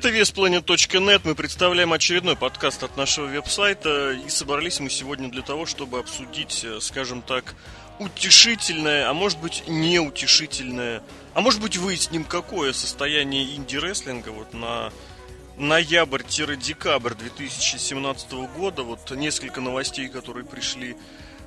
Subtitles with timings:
[0.00, 1.20] Это весplanet.net.
[1.24, 4.12] Мы представляем очередной подкаст от нашего веб-сайта.
[4.12, 7.54] И собрались мы сегодня для того, чтобы обсудить, э, скажем так,
[7.98, 11.02] утешительное, а может быть неутешительное,
[11.34, 14.90] а может быть выясним, какое состояние инди-рестлинга вот на
[15.58, 18.84] ноябрь-декабрь 2017 года.
[18.84, 20.96] Вот несколько новостей, которые пришли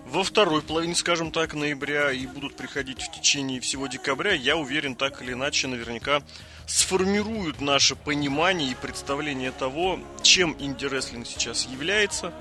[0.06, 4.94] во второй половине, скажем так, ноября и будут приходить в течение всего декабря, я уверен,
[4.94, 6.22] так или иначе, наверняка
[6.66, 12.34] сформируют наше понимание и представление того, чем инди-рестлинг сейчас является,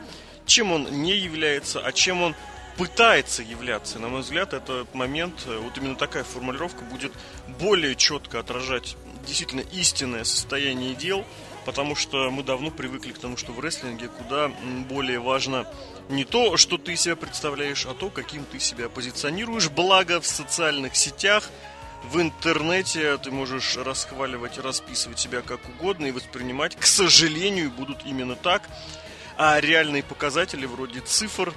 [0.46, 2.34] чем он не является, а чем он
[2.76, 3.98] пытается являться.
[3.98, 7.12] На мой взгляд, этот момент, э, вот именно такая формулировка будет
[7.60, 11.24] более четко отражать действительно истинное состояние дел,
[11.64, 14.50] потому что мы давно привыкли к тому, что в рестлинге куда
[14.88, 15.66] более важно
[16.08, 19.70] не то, что ты себя представляешь, а то, каким ты себя позиционируешь.
[19.70, 21.48] Благо в социальных сетях,
[22.10, 28.36] в интернете ты можешь расхваливать, расписывать себя как угодно и воспринимать, к сожалению, будут именно
[28.36, 28.68] так.
[29.36, 31.54] А реальные показатели вроде цифр,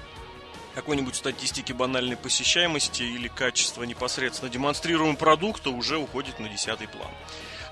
[0.75, 7.11] какой-нибудь статистики банальной посещаемости или качества непосредственно демонстрируемого продукта уже уходит на десятый план.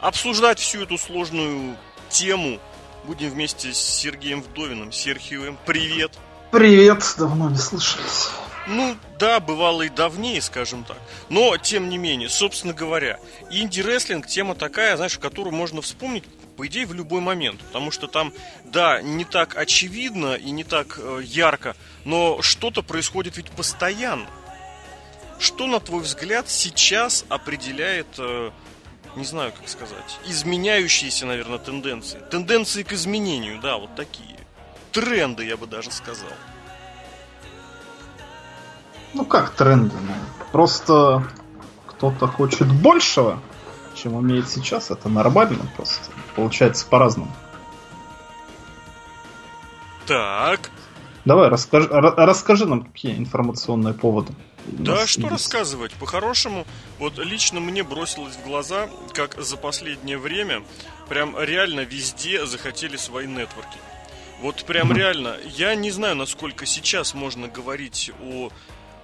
[0.02, 1.78] Обсуждать всю эту сложную
[2.10, 2.60] тему
[3.06, 4.92] будем вместе с Сергеем Вдовиным.
[4.92, 6.12] Серхием, привет!
[6.52, 8.30] Привет, давно не слышались.
[8.66, 10.98] Ну, да, бывало и давнее, скажем так.
[11.30, 16.24] Но, тем не менее, собственно говоря, инди-рестлинг тема такая, знаешь, которую можно вспомнить,
[16.56, 17.60] по идее, в любой момент.
[17.62, 18.34] Потому что там,
[18.64, 24.28] да, не так очевидно и не так э, ярко, но что-то происходит ведь постоянно.
[25.40, 28.52] Что, на твой взгляд, сейчас определяет, э,
[29.18, 32.20] не знаю, как сказать, изменяющиеся, наверное, тенденции?
[32.32, 34.38] Тенденции к изменению, да, вот такие
[34.94, 36.32] тренды, я бы даже сказал.
[39.14, 39.96] Ну как тренды?
[40.52, 41.28] Просто
[41.88, 43.40] кто-то хочет большего,
[43.96, 44.92] чем умеет сейчас.
[44.92, 46.12] Это нормально просто.
[46.36, 47.32] Получается по-разному.
[50.06, 50.72] Так.
[51.26, 54.34] Давай, расскажи, расскажи нам, какие информационные поводы.
[54.66, 55.32] Да, что есть.
[55.32, 55.94] рассказывать?
[55.94, 56.66] По-хорошему,
[57.00, 60.64] вот лично мне бросилось в глаза, как за последнее время
[61.10, 63.78] прям реально везде захотели свои нетворки.
[64.42, 64.96] Вот прям mm-hmm.
[64.96, 68.50] реально, я не знаю, насколько сейчас можно говорить о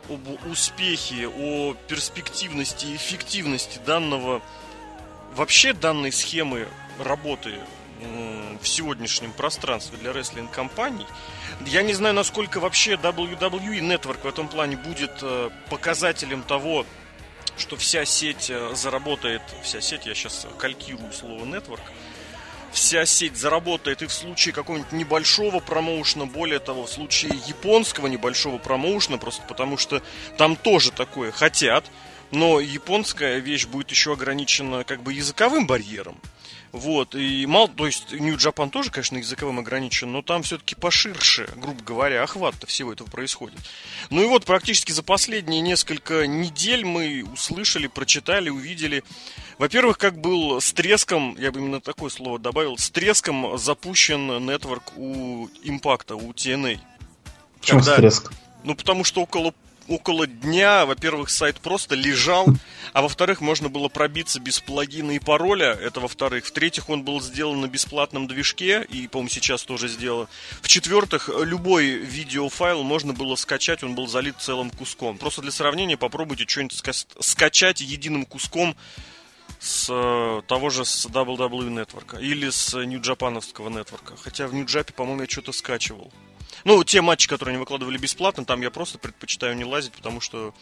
[0.09, 4.41] об успехе, о перспективности и эффективности данного
[5.35, 6.67] вообще данной схемы
[6.99, 7.59] работы
[8.61, 11.05] в сегодняшнем пространстве для рестлинг-компаний.
[11.65, 16.85] Я не знаю, насколько вообще WWE Network в этом плане будет э, показателем того,
[17.57, 21.81] что вся сеть э, заработает, вся сеть, я сейчас калькирую слово network,
[22.72, 28.57] вся сеть заработает и в случае какого-нибудь небольшого промоушена, более того, в случае японского небольшого
[28.57, 30.02] промоушена, просто потому что
[30.38, 31.85] там тоже такое хотят,
[32.31, 36.19] но японская вещь будет еще ограничена как бы языковым барьером.
[36.72, 41.50] Вот, и мало, то есть New Japan тоже, конечно, языковым ограничен, но там все-таки поширше,
[41.56, 43.57] грубо говоря, охват-то всего этого происходит.
[44.12, 49.03] Ну и вот практически за последние несколько недель мы услышали, прочитали, увидели
[49.59, 54.94] во-первых, как был с треском, я бы именно такое слово добавил, с треском запущен нетворк
[54.96, 56.80] у импакта, у TNA.
[57.59, 57.96] Почему Когда...
[57.96, 58.34] с треском?
[58.63, 59.53] Ну, потому что около
[59.89, 62.47] около дня, во-первых, сайт просто лежал,
[62.94, 66.45] а во-вторых, можно было пробиться без плагина и пароля, это во-вторых.
[66.45, 70.27] В-третьих, он был сделан на бесплатном движке, и, по-моему, сейчас тоже сделан.
[70.61, 75.17] В-четвертых, любой видеофайл можно было скачать, он был залит целым куском.
[75.17, 76.81] Просто для сравнения попробуйте что-нибудь
[77.19, 78.75] скачать единым куском
[79.59, 84.16] с э, того же с WWE Network или с Japanovского нетворка.
[84.16, 86.11] Хотя в Japan, по-моему, я что-то скачивал.
[86.63, 90.53] Ну, те матчи, которые они выкладывали бесплатно, там я просто предпочитаю не лазить, потому что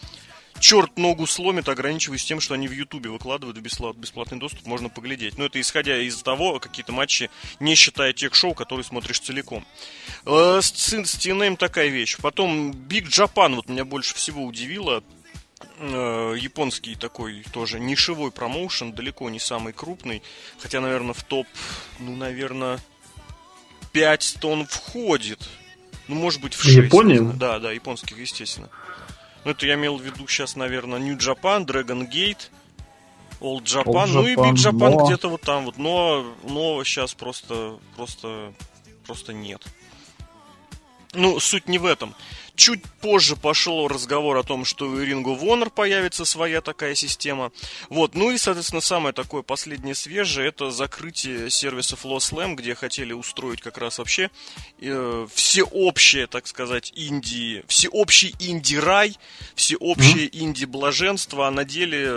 [0.60, 5.38] черт ногу сломит, ограничиваясь тем, что они в Ютубе выкладывают в бесплатный доступ, можно поглядеть.
[5.38, 7.30] Но это исходя из того, какие-то матчи,
[7.60, 9.66] не считая тех шоу, которые смотришь целиком.
[10.26, 12.18] Э, с, TNA такая вещь.
[12.22, 15.04] Потом Big Japan вот меня больше всего удивило
[15.80, 20.22] э, японский такой тоже нишевой промоушен, далеко не самый крупный,
[20.60, 21.48] хотя, наверное, в топ,
[22.00, 22.80] ну, наверное,
[23.94, 25.48] 5 тонн входит.
[26.08, 26.76] Ну, может быть, в 6.
[26.76, 27.22] Япония?
[27.22, 28.70] Да, да, японских, естественно.
[29.44, 32.50] Ну, это я имел в виду сейчас, наверное, New Japan, Dragon Gate,
[33.40, 35.06] Old Japan, Old Japan ну и Big Japan но...
[35.06, 35.78] где-то вот там вот.
[35.78, 38.54] Но, но сейчас просто, просто,
[39.06, 39.64] просто нет.
[41.14, 42.16] Ну, суть не в этом.
[42.58, 47.52] Чуть позже пошел разговор о том, что у Ring of Honor появится своя такая система.
[47.88, 48.16] Вот.
[48.16, 53.62] Ну и, соответственно, самое такое последнее свежее, это закрытие сервисов Lost Slam, где хотели устроить
[53.62, 54.32] как раз вообще
[54.82, 59.16] э, всеобщее, так сказать, инди, всеобщий инди-рай,
[59.54, 60.40] всеобщее mm-hmm.
[60.40, 62.12] инди-блаженство, а на деле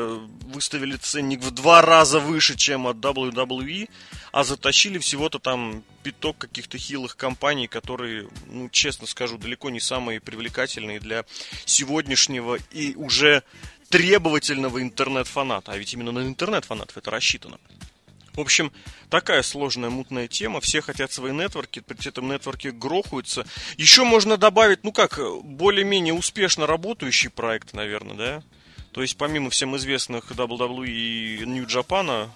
[0.54, 3.90] выставили ценник в два раза выше, чем от WWE,
[4.32, 10.20] а затащили всего-то там пяток каких-то хилых компаний, которые, ну, честно скажу, далеко не самые
[10.20, 11.24] привлекательные для
[11.64, 13.42] сегодняшнего и уже
[13.88, 15.72] требовательного интернет-фаната.
[15.72, 17.58] А ведь именно на интернет-фанатов это рассчитано.
[18.34, 18.72] В общем,
[19.10, 20.60] такая сложная, мутная тема.
[20.60, 23.44] Все хотят свои нетворки, при этом нетворки грохаются.
[23.76, 28.42] Еще можно добавить, ну как, более-менее успешно работающий проект, наверное, да?
[28.92, 32.30] То есть, помимо всем известных WWE и New Japan,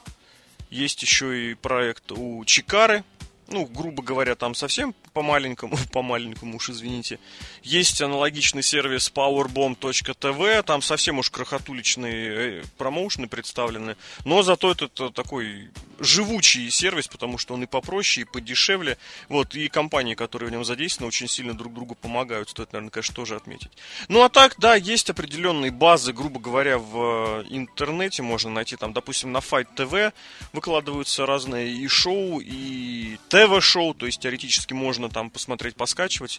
[0.70, 3.04] есть еще и проект у Чикары,
[3.48, 7.18] ну, грубо говоря, там совсем по-маленькому, по-маленькому уж извините.
[7.62, 15.70] Есть аналогичный сервис powerbomb.tv, там совсем уж крохотуличные э, промоушены представлены, но зато это такой
[15.98, 18.98] живучий сервис, потому что он и попроще, и подешевле.
[19.28, 23.14] Вот, и компании, которые в нем задействованы, очень сильно друг другу помогают, стоит, наверное, конечно,
[23.14, 23.70] тоже отметить.
[24.08, 28.92] Ну, а так, да, есть определенные базы, грубо говоря, в э, интернете можно найти, там,
[28.92, 30.12] допустим, на Fight TV
[30.52, 36.38] выкладываются разные и шоу, и ТВ-шоу, то есть теоретически можно там посмотреть, поскачивать.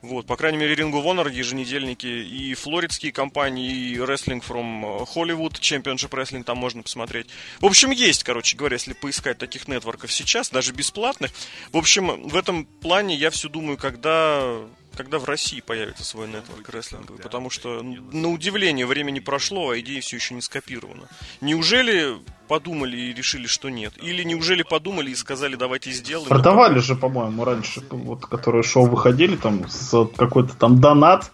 [0.00, 5.54] Вот, по крайней мере, Ring of Honor, еженедельники, и флоридские компании, и Wrestling from Hollywood,
[5.54, 7.26] Championship Wrestling там можно посмотреть.
[7.58, 11.32] В общем, есть, короче говоря, если поискать таких нетворков сейчас, даже бесплатных.
[11.72, 14.60] В общем, в этом плане я все думаю, когда
[14.96, 20.00] когда в России появится свой нетворк рестлинговый, потому что, на удивление, времени прошло, а идея
[20.00, 21.08] все еще не скопирована.
[21.40, 22.16] Неужели
[22.48, 23.92] подумали и решили, что нет?
[24.02, 26.28] Или неужели подумали и сказали, давайте сделаем?
[26.28, 31.30] Продавали же, по-моему, раньше, вот, которые шоу выходили, там, с какой-то там донат,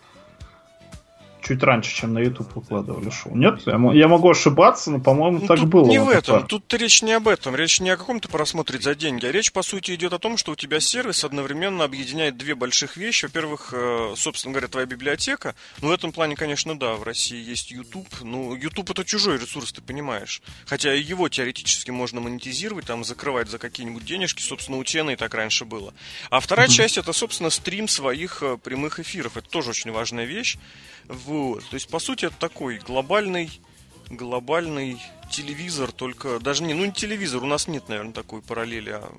[1.42, 3.36] чуть раньше, чем на YouTube выкладывали шоу.
[3.36, 3.62] Нет?
[3.66, 5.88] Я могу ошибаться, но, по-моему, ну, так тут было.
[5.88, 6.36] Не в этом.
[6.36, 6.46] Это.
[6.46, 7.56] Тут речь не об этом.
[7.56, 9.26] Речь не о каком-то просмотре за деньги.
[9.26, 12.96] А речь, по сути, идет о том, что у тебя сервис одновременно объединяет две больших
[12.96, 13.26] вещи.
[13.26, 15.54] Во-первых, э, собственно говоря, твоя библиотека.
[15.80, 18.08] Ну, в этом плане, конечно, да, в России есть YouTube.
[18.22, 20.42] Ну, YouTube это чужой ресурс, ты понимаешь.
[20.66, 24.42] Хотя его теоретически можно монетизировать, там, закрывать за какие-нибудь денежки.
[24.42, 25.94] Собственно, у Тены и так раньше было.
[26.30, 26.70] А вторая mm-hmm.
[26.70, 29.36] часть это, собственно, стрим своих э, прямых эфиров.
[29.36, 30.56] Это тоже очень важная вещь.
[31.08, 31.64] Вот.
[31.68, 33.50] То есть, по сути, это такой глобальный
[34.10, 35.00] глобальный
[35.30, 39.10] телевизор, только даже не, ну не телевизор, у нас нет, наверное, такой параллели, а,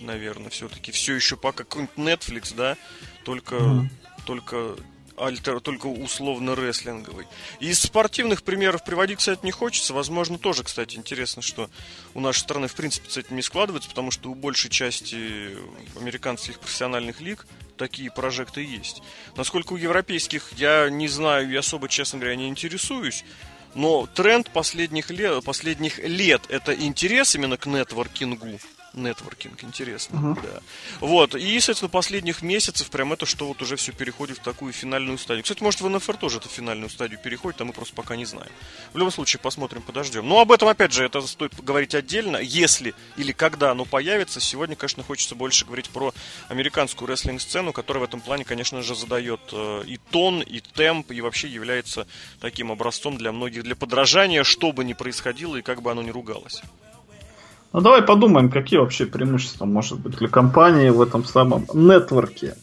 [0.00, 2.76] наверное, все-таки все еще пока какой-нибудь Netflix, да,
[3.24, 3.88] только, mm-hmm.
[4.26, 4.76] только
[5.16, 7.26] альтер, только условно рестлинговый.
[7.60, 9.94] Из спортивных примеров приводить, кстати, не хочется.
[9.94, 11.70] Возможно, тоже, кстати, интересно, что
[12.14, 15.56] у нашей страны, в принципе, с этим не складывается, потому что у большей части
[15.96, 19.02] американских профессиональных лиг такие прожекты есть.
[19.36, 23.24] Насколько у европейских, я не знаю и особо, честно говоря, не интересуюсь.
[23.74, 28.58] Но тренд последних лет, последних лет это интерес именно к нетворкингу
[28.94, 30.42] нетворкинг, интересно, uh-huh.
[30.42, 30.60] да.
[31.00, 35.18] Вот, и, соответственно, последних месяцев прям это что вот уже все переходит в такую финальную
[35.18, 35.42] стадию.
[35.42, 38.50] Кстати, может, в НФР тоже это финальную стадию переходит, а мы просто пока не знаем.
[38.92, 40.28] В любом случае, посмотрим, подождем.
[40.28, 44.40] Но об этом, опять же, это стоит говорить отдельно, если или когда оно появится.
[44.40, 46.14] Сегодня, конечно, хочется больше говорить про
[46.48, 51.20] американскую рестлинг-сцену, которая в этом плане, конечно же, задает э, и тон, и темп, и
[51.20, 52.06] вообще является
[52.40, 56.10] таким образцом для многих, для подражания, что бы ни происходило и как бы оно ни
[56.10, 56.62] ругалось.
[57.74, 62.54] Ну давай подумаем, какие вообще преимущества может быть для компании в этом самом нетворке.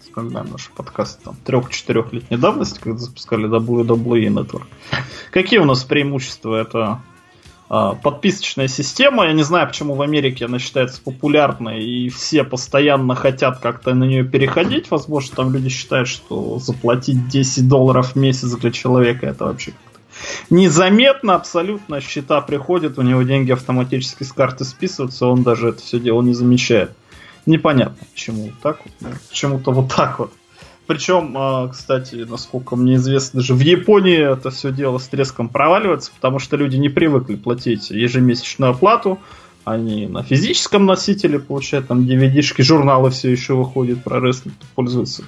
[0.00, 4.66] Вспоминаем наш подкаст там трех-четырехлетней давности, когда запускали WWE Network.
[5.30, 6.56] Какие у нас преимущества?
[6.56, 7.00] Это
[7.68, 9.26] а, подписочная система.
[9.26, 14.02] Я не знаю, почему в Америке она считается популярной, и все постоянно хотят как-то на
[14.02, 14.90] нее переходить.
[14.90, 19.72] Возможно, там люди считают, что заплатить 10 долларов в месяц для человека это вообще
[20.50, 25.98] незаметно абсолютно счета приходят, у него деньги автоматически с карты списываются, он даже это все
[25.98, 26.92] дело не замечает.
[27.46, 30.32] Непонятно, почему так вот, ну, почему-то вот так вот.
[30.86, 36.10] Причем, а, кстати, насколько мне известно, даже в Японии это все дело с треском проваливается,
[36.14, 39.18] потому что люди не привыкли платить ежемесячную оплату,
[39.64, 45.24] они на физическом носителе получают, там DVD-шки, журналы все еще выходят про рестлинг, пользуются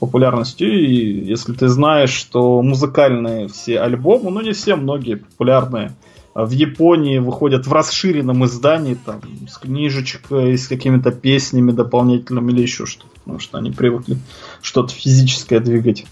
[0.00, 0.72] популярностью.
[0.72, 5.92] И если ты знаешь, что музыкальные все альбомы, ну не все, многие популярные,
[6.34, 12.62] а в Японии выходят в расширенном издании, там, с книжечкой, с какими-то песнями дополнительными или
[12.62, 14.16] еще что-то, потому что они привыкли
[14.62, 16.06] что-то физическое двигать.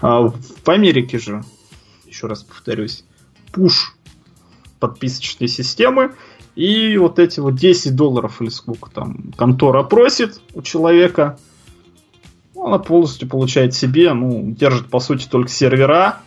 [0.00, 1.42] А в Америке же,
[2.06, 3.04] еще раз повторюсь,
[3.52, 3.96] пуш
[4.78, 6.12] подписочной системы,
[6.54, 11.38] и вот эти вот 10 долларов или сколько там контора просит у человека,
[12.66, 16.20] она полностью получает себе, ну, держит, по сути, только сервера,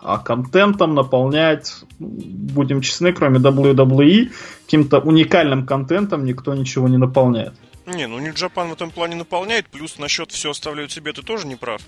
[0.00, 4.30] а контентом наполнять, будем честны, кроме WWE,
[4.64, 7.54] каким-то уникальным контентом никто ничего не наполняет.
[7.86, 11.46] Не, ну не Japan в этом плане наполняет, плюс насчет все оставляют себе, ты тоже
[11.46, 11.80] не прав.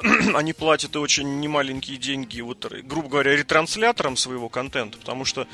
[0.34, 5.48] Они платят очень немаленькие деньги, вот, грубо говоря, ретрансляторам своего контента, потому что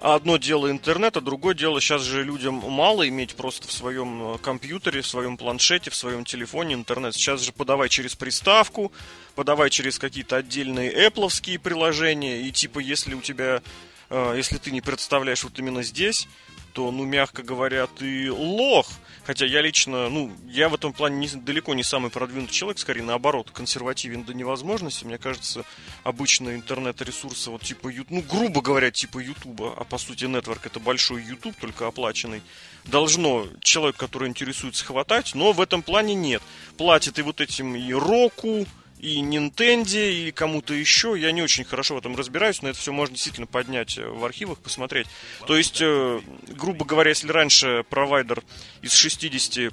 [0.00, 4.38] одно дело интернет, а другое дело сейчас же людям мало иметь просто в своем э,
[4.38, 7.14] компьютере, в своем планшете, в своем телефоне интернет.
[7.14, 8.92] Сейчас же подавай через приставку,
[9.34, 13.62] подавай через какие-то отдельные Apple приложения, и типа если у тебя,
[14.08, 16.26] э, если ты не представляешь вот именно здесь,
[16.72, 18.86] то, ну, мягко говоря, ты лох.
[19.24, 23.02] Хотя я лично, ну, я в этом плане не, далеко не самый продвинутый человек, скорее
[23.02, 25.04] наоборот, консервативен до невозможности.
[25.04, 25.64] Мне кажется,
[26.04, 31.22] обычно интернет-ресурсы, вот типа, ну, грубо говоря, типа Ютуба, а по сути Network это большой
[31.22, 32.42] Ютуб, только оплаченный,
[32.84, 36.42] должно человек, который интересуется, хватать, но в этом плане нет.
[36.76, 38.66] Платит и вот этим и Року,
[39.00, 41.14] и Nintendo, и кому-то еще.
[41.18, 44.24] Я не очень хорошо в этом разбираюсь, но это все можно действительно поднять э, в
[44.24, 45.06] архивах, посмотреть.
[45.46, 48.42] То есть, э, грубо говоря, если раньше провайдер
[48.82, 49.72] из 60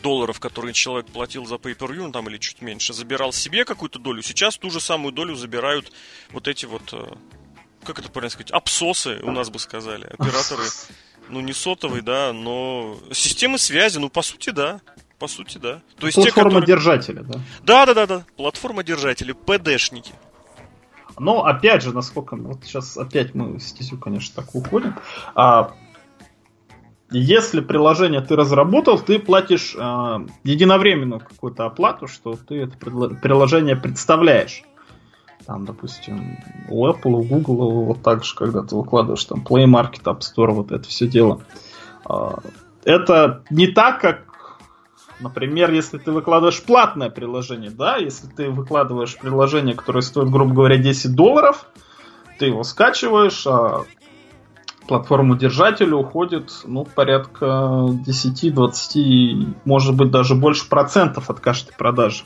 [0.00, 3.64] долларов, которые человек платил за pay per view, ну, там или чуть меньше, забирал себе
[3.64, 5.92] какую-то долю, сейчас ту же самую долю забирают
[6.30, 7.14] вот эти вот, э,
[7.84, 10.62] как это правильно сказать, абсосы, у нас бы сказали, операторы,
[11.28, 14.80] ну не сотовые, да, но системы связи, ну по сути, да
[15.22, 15.82] по сути, да.
[16.00, 16.66] То есть Платформа те, которые...
[16.66, 17.38] держателя, да?
[17.62, 18.24] Да, да, да, да.
[18.36, 20.12] Платформа держатели, ПДшники.
[21.16, 24.96] Но опять же, насколько вот сейчас опять мы в стезю, конечно, так уходим.
[25.36, 25.74] А,
[27.12, 34.64] если приложение ты разработал, ты платишь а, единовременную какую-то оплату, что ты это приложение представляешь.
[35.46, 36.36] Там, допустим,
[36.68, 40.50] у Apple, у Google, вот так же, когда ты выкладываешь там Play Market, App Store,
[40.50, 41.42] вот это все дело.
[42.06, 42.40] А,
[42.84, 44.31] это не так, как
[45.22, 50.78] Например, если ты выкладываешь платное приложение, да, если ты выкладываешь приложение, которое стоит, грубо говоря,
[50.78, 51.66] 10 долларов,
[52.38, 53.84] ты его скачиваешь, а
[54.88, 62.24] платформу держателю уходит, ну, порядка 10-20, может быть, даже больше процентов от каждой продажи.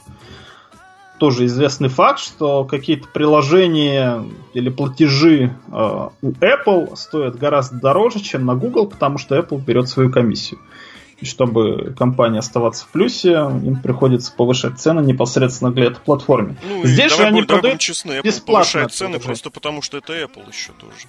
[1.18, 4.22] Тоже известный факт, что какие-то приложения
[4.52, 9.88] или платежи э, у Apple стоят гораздо дороже, чем на Google, потому что Apple берет
[9.88, 10.60] свою комиссию.
[10.60, 10.85] И
[11.24, 16.56] чтобы компания оставаться в плюсе, им приходится повышать цены непосредственно для этой платформы.
[16.62, 18.52] Ну, Здесь же они продают честны, Apple бесплатно.
[18.54, 21.06] повышает цены просто потому, что это Apple еще тоже.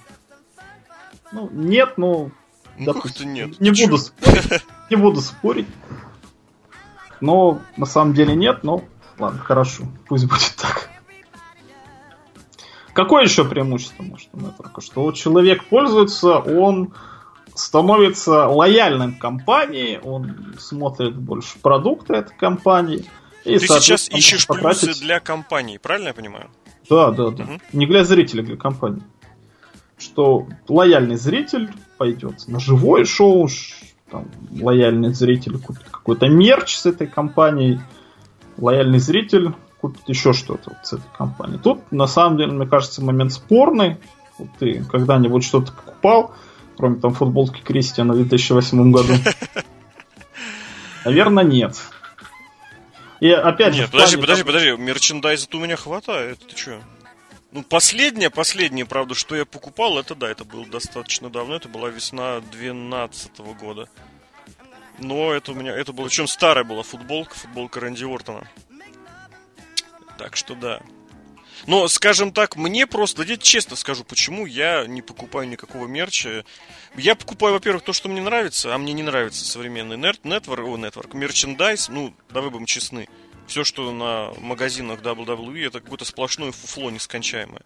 [1.32, 2.30] Ну, нет, ну...
[2.78, 3.60] Ну, допустим, как нет?
[3.60, 5.66] Не буду, спорить, не буду спорить.
[7.20, 8.84] Но на самом деле нет, но
[9.18, 10.88] ладно, хорошо, пусть будет так.
[12.92, 14.80] Какое еще преимущество может у Network?
[14.80, 16.94] Что человек пользуется, он
[17.58, 23.04] становится лояльным к компании, он смотрит больше продукты этой компании.
[23.44, 24.82] И, Ты сейчас ищешь потратить...
[24.82, 26.50] плюсы для компании, правильно я понимаю?
[26.88, 27.44] Да, да, да.
[27.44, 27.60] Угу.
[27.72, 29.02] Не для зрителя, для компании.
[29.98, 33.48] Что лояльный зритель пойдет на живое шоу,
[34.10, 34.26] там,
[34.60, 37.80] лояльный зритель купит какой-то мерч с этой компанией,
[38.56, 41.58] лояльный зритель купит еще что-то вот с этой компанией.
[41.58, 43.96] Тут, на самом деле, мне кажется, момент спорный.
[44.38, 46.32] Вот ты когда-нибудь что-то покупал,
[46.78, 49.12] Кроме там футболки Кристиана в 2008 году.
[51.04, 51.76] Наверное, нет.
[53.18, 54.44] И опять Нет, же, подожди, плане...
[54.44, 56.80] подожди, подожди, мерчендайза у меня хватает, ты что?
[57.50, 61.88] Ну, последнее, последнее, правда, что я покупал, это да, это было достаточно давно, это была
[61.88, 63.88] весна 2012 года.
[65.00, 68.46] Но это у меня, это была, причем старая была футболка, футболка Рэнди Ортона.
[70.16, 70.80] Так что да.
[71.68, 76.46] Но, скажем так, мне просто, я честно скажу, почему я не покупаю никакого мерча.
[76.96, 80.78] Я покупаю, во-первых, то, что мне нравится, а мне не нравится современный нет, нетворк, о,
[80.78, 83.06] нетворк, мерчендайз, ну, давай будем честны.
[83.46, 87.62] Все, что на магазинах WWE, это какое-то сплошное фуфло нескончаемое.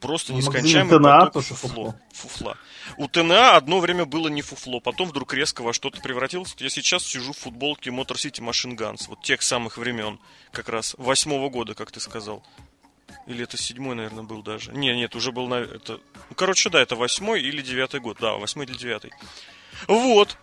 [0.00, 1.94] Просто нескончаемое ТНА тоже фуфло.
[2.12, 2.58] фуфла.
[2.98, 6.54] У ТНА одно время было не фуфло, потом вдруг резко во что-то превратилось.
[6.58, 10.18] Я сейчас сижу в футболке Motor City Machine Guns, вот тех самых времен,
[10.52, 12.42] как раз восьмого года, как ты сказал.
[13.26, 14.72] Или это седьмой, наверное, был даже.
[14.72, 15.56] Не, нет, уже был на...
[15.56, 16.00] Это...
[16.28, 18.18] Ну, короче, да, это восьмой или девятый год.
[18.20, 19.12] Да, восьмой или девятый.
[19.88, 20.36] Вот.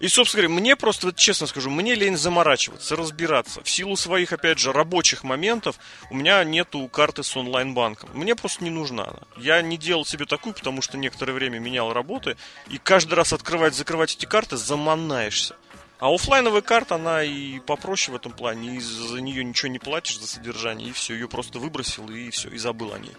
[0.00, 3.62] И, собственно говоря, мне просто, вот, честно скажу, мне лень заморачиваться, разбираться.
[3.62, 8.08] В силу своих, опять же, рабочих моментов у меня нету карты с онлайн-банком.
[8.14, 9.20] Мне просто не нужна она.
[9.36, 12.38] Я не делал себе такую, потому что некоторое время менял работы,
[12.70, 15.54] и каждый раз открывать-закрывать эти карты заманаешься.
[16.00, 20.18] А офлайновая карта, она и попроще в этом плане, и за нее ничего не платишь
[20.18, 23.14] за содержание, и все, ее просто выбросил, и все, и забыл о ней.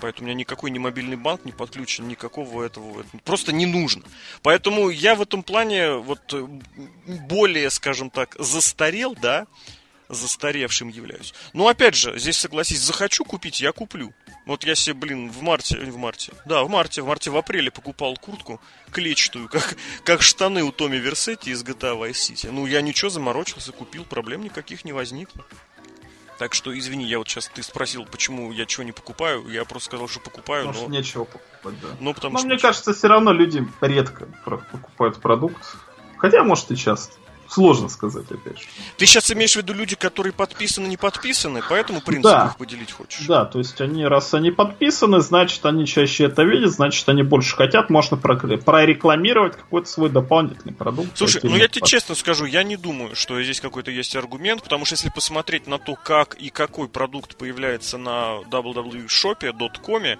[0.00, 4.04] Поэтому у меня никакой ни мобильный банк не подключен, никакого этого просто не нужно.
[4.42, 6.32] Поэтому я в этом плане вот
[7.06, 9.46] более, скажем так, застарел, да,
[10.08, 11.34] застаревшим являюсь.
[11.54, 14.12] Но опять же, здесь согласись, захочу купить, я куплю.
[14.46, 17.72] Вот я себе, блин, в марте, в марте, да, в марте, в марте, в апреле
[17.72, 18.60] покупал куртку
[18.92, 22.50] клетчатую, как, как штаны у Томи Версетти из GTA Vice City.
[22.52, 25.44] Ну, я ничего, заморочился, купил, проблем никаких не возникло.
[26.38, 29.48] Так что, извини, я вот сейчас ты спросил, почему я чего не покупаю.
[29.48, 30.92] Я просто сказал, что покупаю, Потому но...
[30.92, 31.88] что нечего покупать, да.
[31.98, 32.48] Ну, потому Но что...
[32.48, 35.76] мне кажется, все равно люди редко покупают продукт.
[36.18, 37.14] Хотя, может, и часто.
[37.48, 38.64] Сложно сказать, опять же.
[38.96, 42.46] Ты сейчас имеешь в виду люди, которые подписаны, не подписаны, поэтому принцип Да.
[42.46, 43.26] их поделить хочешь?
[43.26, 47.56] Да, то есть они, раз они подписаны, значит, они чаще это видят, значит, они больше
[47.56, 51.16] хотят, можно прорекламировать какой-то свой дополнительный продукт.
[51.16, 54.62] Слушай, ну я тебе под- честно скажу, я не думаю, что здесь какой-то есть аргумент,
[54.62, 60.18] потому что если посмотреть на то, как и какой продукт появляется на www.shop.com,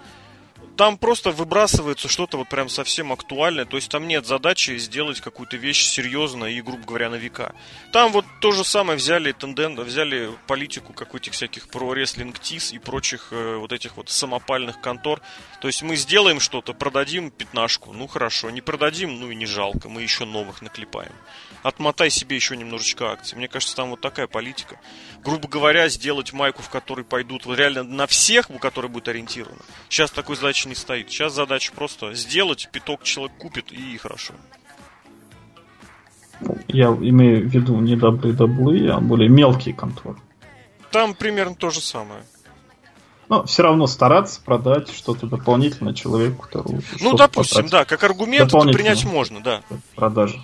[0.77, 5.57] там просто выбрасывается что-то вот прям совсем актуальное, то есть там нет задачи сделать какую-то
[5.57, 7.55] вещь серьезно и, грубо говоря, на века.
[7.93, 12.79] Там вот то же самое взяли тенден, взяли политику каких-то всяких про рестлинг тис и
[12.79, 15.21] прочих э, вот этих вот самопальных контор.
[15.61, 19.89] То есть мы сделаем что-то, продадим пятнашку, ну хорошо, не продадим, ну и не жалко,
[19.89, 21.13] мы еще новых наклепаем.
[21.67, 23.37] Отмотай себе еще немножечко акций.
[23.37, 24.79] Мне кажется, там вот такая политика.
[25.25, 29.59] Грубо говоря, сделать майку, в которой пойдут реально на всех, у которой будет ориентирована.
[29.89, 31.11] Сейчас такой задачи не стоит.
[31.11, 34.35] Сейчас задача просто сделать, пяток человек купит и хорошо.
[36.69, 40.21] Я имею в виду не WWE, а более мелкие конторы.
[40.93, 42.23] Там примерно то же самое.
[43.29, 48.53] Но все равно стараться продать что-то дополнительное человеку, который Ну, допустим, да, как аргумент это
[48.53, 48.85] Дополнительно.
[48.85, 49.63] принять можно, да.
[49.69, 50.41] в продаже.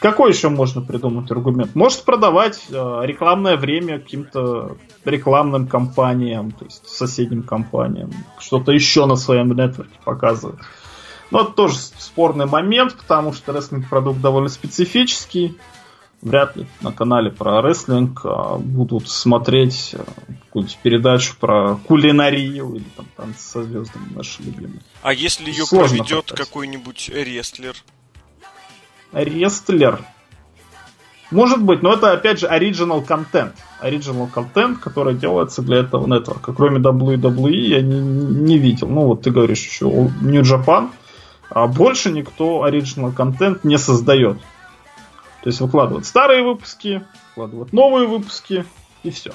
[0.00, 1.74] Какой еще можно придумать аргумент?
[1.74, 9.16] Может продавать э, рекламное время каким-то рекламным компаниям, то есть соседним компаниям, что-то еще на
[9.16, 10.60] своем нетворке показывать.
[11.30, 15.58] Но это тоже спорный момент, потому что рестлинг-продукт довольно специфический.
[16.20, 20.04] Вряд ли на канале про рестлинг а, будут смотреть а,
[20.46, 24.80] какую-нибудь передачу про кулинарию или там танцы со звездами наши любимые.
[25.02, 26.48] А если ее Сложно проведет попасть.
[26.48, 27.76] какой-нибудь рестлер?
[29.12, 30.00] Рестлер.
[31.30, 33.54] Может быть, но это опять же оригинал контент.
[33.80, 36.54] Оригинал контент, который делается для этого нетворка.
[36.54, 38.88] Кроме WWE я не, не видел.
[38.88, 40.90] Ну вот ты говоришь еще New Japan.
[41.50, 44.38] А больше никто оригинал контент не создает.
[45.42, 48.64] То есть выкладывают старые выпуски, выкладывают новые выпуски
[49.02, 49.32] и все.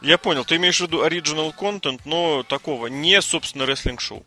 [0.00, 4.24] Я понял, ты имеешь в виду оригинал контент, но такого, не, собственно, рестлинг-шоу.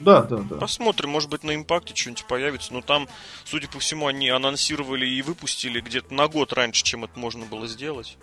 [0.00, 0.56] Да, да, да.
[0.56, 2.72] Посмотрим, может быть, на импакте что-нибудь появится.
[2.72, 3.08] Но там,
[3.44, 7.66] судя по всему, они анонсировали и выпустили где-то на год раньше, чем это можно было
[7.66, 8.16] сделать.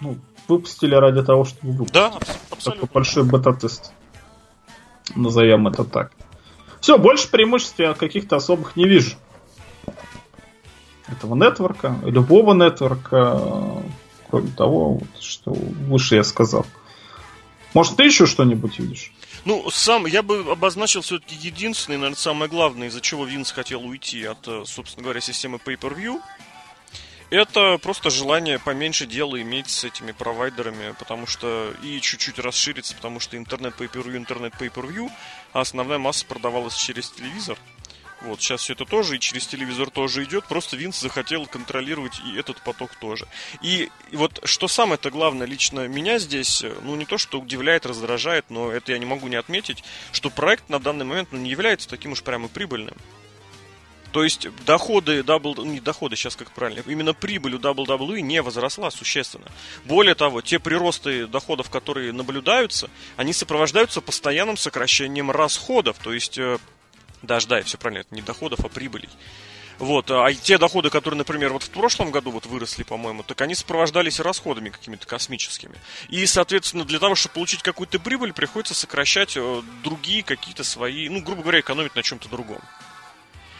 [0.00, 1.94] Ну, выпустили ради того, чтобы выпустить.
[1.94, 2.88] Да, абс- Такой абсолютно.
[2.92, 3.92] большой бета-тест.
[5.16, 6.12] Назовем это так.
[6.80, 9.16] Все, больше преимуществ я каких-то особых не вижу.
[11.08, 13.82] Этого нетворка, любого нетворка,
[14.30, 16.66] кроме того, вот, что выше я сказал.
[17.74, 19.12] Может, ты еще что-нибудь видишь?
[19.44, 24.24] Ну, сам я бы обозначил все-таки единственный, наверное, самое главное, из-за чего Винс хотел уйти
[24.24, 26.20] от, э, собственно говоря, системы Pay-Per-View.
[27.30, 33.20] Это просто желание поменьше дела иметь с этими провайдерами, потому что и чуть-чуть расшириться, потому
[33.20, 35.10] что интернет Pay-Per-View, интернет Pay-Per-View,
[35.52, 37.58] а основная масса продавалась через телевизор.
[38.22, 42.36] Вот, сейчас все это тоже и через телевизор тоже идет, просто Винс захотел контролировать и
[42.36, 43.28] этот поток тоже.
[43.62, 48.46] И, вот что самое-то главное лично меня здесь, э, ну не то, что удивляет, раздражает,
[48.48, 51.88] но это я не могу не отметить, что проект на данный момент ну, не является
[51.88, 52.96] таким уж прямо прибыльным.
[54.12, 58.90] То есть доходы Double, не доходы, сейчас как правильно, именно прибыль у WWE не возросла
[58.90, 59.46] существенно.
[59.84, 65.98] Более того, те приросты доходов, которые наблюдаются, они сопровождаются постоянным сокращением расходов.
[65.98, 66.58] То есть, э,
[67.22, 69.08] даже да, все правильно, это не доходов, а прибылей.
[69.78, 73.54] Вот, а те доходы, которые, например, вот в прошлом году вот выросли, по-моему, так они
[73.54, 75.76] сопровождались расходами какими-то космическими.
[76.08, 81.22] И, соответственно, для того, чтобы получить какую-то прибыль, приходится сокращать э, другие какие-то свои, ну,
[81.22, 82.60] грубо говоря, экономить на чем-то другом.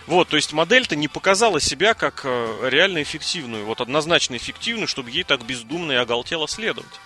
[0.09, 5.11] Вот, то есть модель-то не показала себя как э, реально эффективную, вот однозначно эффективную, чтобы
[5.11, 7.01] ей так бездумно и оголтело следовать.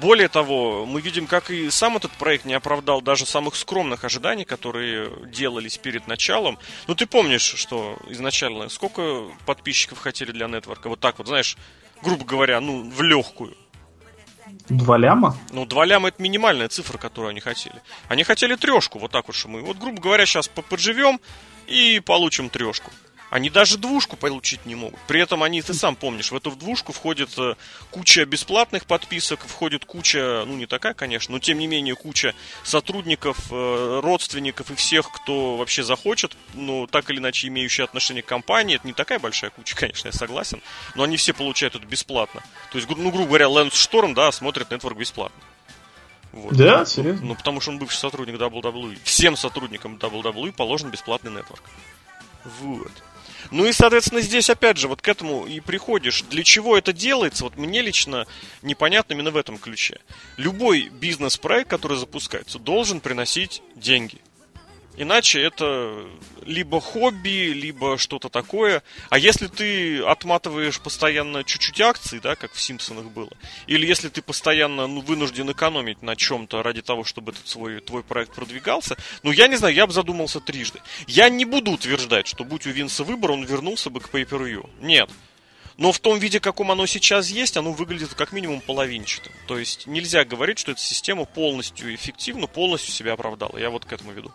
[0.00, 4.44] Более того, мы видим, как и сам этот проект не оправдал даже самых скромных ожиданий,
[4.44, 6.56] которые делались перед началом.
[6.86, 10.88] Ну, ты помнишь, что изначально сколько подписчиков хотели для нетворка?
[10.88, 11.56] Вот так вот, знаешь,
[12.00, 13.56] грубо говоря, ну, в легкую.
[14.68, 15.36] Два ляма?
[15.50, 17.82] Ну, два ляма это минимальная цифра, которую они хотели.
[18.06, 21.20] Они хотели трешку, вот так вот, что мы, вот, грубо говоря, сейчас подживем
[21.66, 22.92] и получим трешку.
[23.30, 24.98] Они даже двушку получить не могут.
[25.06, 27.54] При этом они, ты сам помнишь, в эту двушку входит э,
[27.90, 33.38] куча бесплатных подписок, входит куча, ну не такая, конечно, но тем не менее куча сотрудников,
[33.50, 38.76] э, родственников и всех, кто вообще захочет, ну так или иначе имеющие отношение к компании.
[38.76, 40.62] Это не такая большая куча, конечно, я согласен,
[40.94, 42.42] но они все получают это бесплатно.
[42.72, 45.42] То есть, ну, грубо говоря, Лэнс Шторм, да, смотрит Network бесплатно.
[46.32, 46.56] Вот.
[46.56, 47.26] Да, серьезно?
[47.26, 48.98] Ну, потому что он бывший сотрудник WWE.
[49.02, 51.62] Всем сотрудникам WWE положен бесплатный нетворк.
[52.60, 52.92] Вот.
[53.50, 56.22] Ну и, соответственно, здесь опять же вот к этому и приходишь.
[56.30, 58.26] Для чего это делается, вот мне лично
[58.62, 60.00] непонятно именно в этом ключе.
[60.36, 64.18] Любой бизнес-проект, который запускается, должен приносить деньги.
[64.98, 66.04] Иначе это
[66.44, 68.82] либо хобби, либо что-то такое.
[69.10, 73.30] А если ты отматываешь постоянно чуть-чуть акций, да, как в Симпсонах было,
[73.68, 78.02] или если ты постоянно ну, вынужден экономить на чем-то ради того, чтобы этот свой твой
[78.02, 80.80] проект продвигался, ну я не знаю, я бы задумался трижды.
[81.06, 84.68] Я не буду утверждать, что будь у Винса выбор, он вернулся бы к Pay-Per-View.
[84.80, 85.08] Нет.
[85.76, 89.32] Но в том виде, каком оно сейчас есть, оно выглядит как минимум половинчатым.
[89.46, 93.56] То есть нельзя говорить, что эта система полностью эффективна, полностью себя оправдала.
[93.58, 94.32] Я вот к этому веду.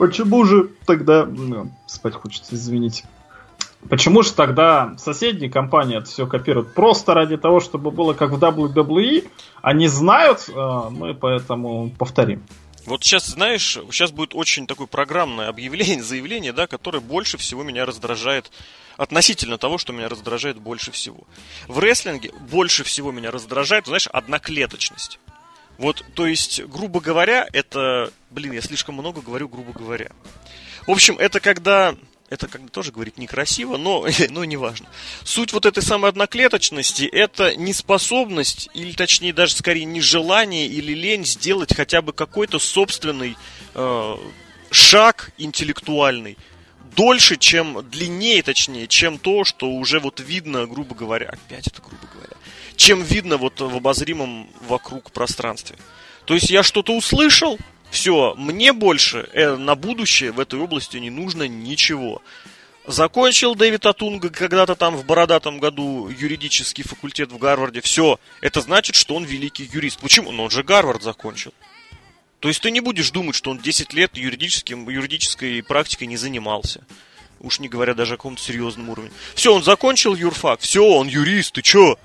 [0.00, 1.26] Почему же тогда...
[1.26, 3.04] Ну, спать хочется, извините.
[3.90, 6.72] Почему же тогда соседние компании это все копируют?
[6.72, 9.28] Просто ради того, чтобы было как в WWE.
[9.60, 10.52] Они знают, э,
[10.90, 12.42] мы поэтому повторим.
[12.86, 17.84] Вот сейчас, знаешь, сейчас будет очень такое программное объявление, заявление, да, которое больше всего меня
[17.84, 18.50] раздражает
[18.96, 21.24] относительно того, что меня раздражает больше всего.
[21.68, 25.18] В рестлинге больше всего меня раздражает, знаешь, одноклеточность.
[25.80, 28.12] Вот, то есть, грубо говоря, это...
[28.28, 30.10] Блин, я слишком много говорю, грубо говоря.
[30.86, 31.96] В общем, это когда...
[32.28, 34.86] Это как бы тоже говорить некрасиво, но, но неважно.
[35.24, 41.74] Суть вот этой самой одноклеточности– это неспособность, или точнее даже скорее нежелание или лень сделать
[41.74, 43.38] хотя бы какой-то собственный
[43.74, 44.16] э,
[44.70, 46.36] шаг интеллектуальный,
[46.94, 52.06] дольше, чем длиннее, точнее, чем то, что уже вот видно, грубо говоря, опять это грубо
[52.12, 52.36] говоря,
[52.80, 55.76] чем видно вот в обозримом вокруг пространстве.
[56.24, 57.58] То есть я что-то услышал,
[57.90, 62.22] все, мне больше э, на будущее в этой области не нужно ничего.
[62.86, 67.82] Закончил Дэвид Атунга когда-то там в бородатом году юридический факультет в Гарварде.
[67.82, 70.00] Все, это значит, что он великий юрист.
[70.00, 70.32] Почему?
[70.32, 71.52] Ну он же Гарвард закончил.
[72.38, 76.82] То есть ты не будешь думать, что он 10 лет юридическим, юридической практикой не занимался.
[77.40, 79.10] Уж не говоря даже о каком-то серьезном уровне.
[79.34, 80.60] Все, он закончил юрфак.
[80.60, 81.98] Все, он юрист, ты чё?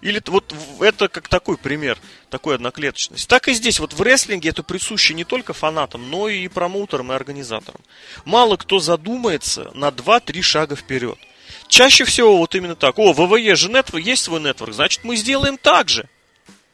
[0.00, 1.98] Или вот это как такой пример,
[2.30, 3.28] такой одноклеточность.
[3.28, 7.16] Так и здесь, вот в рестлинге это присуще не только фанатам, но и промоутерам и
[7.16, 7.80] организаторам.
[8.24, 11.18] Мало кто задумается на 2-3 шага вперед.
[11.66, 12.98] Чаще всего вот именно так.
[12.98, 16.08] О, ВВЕ же нетворк, есть свой нетворк, значит мы сделаем так же.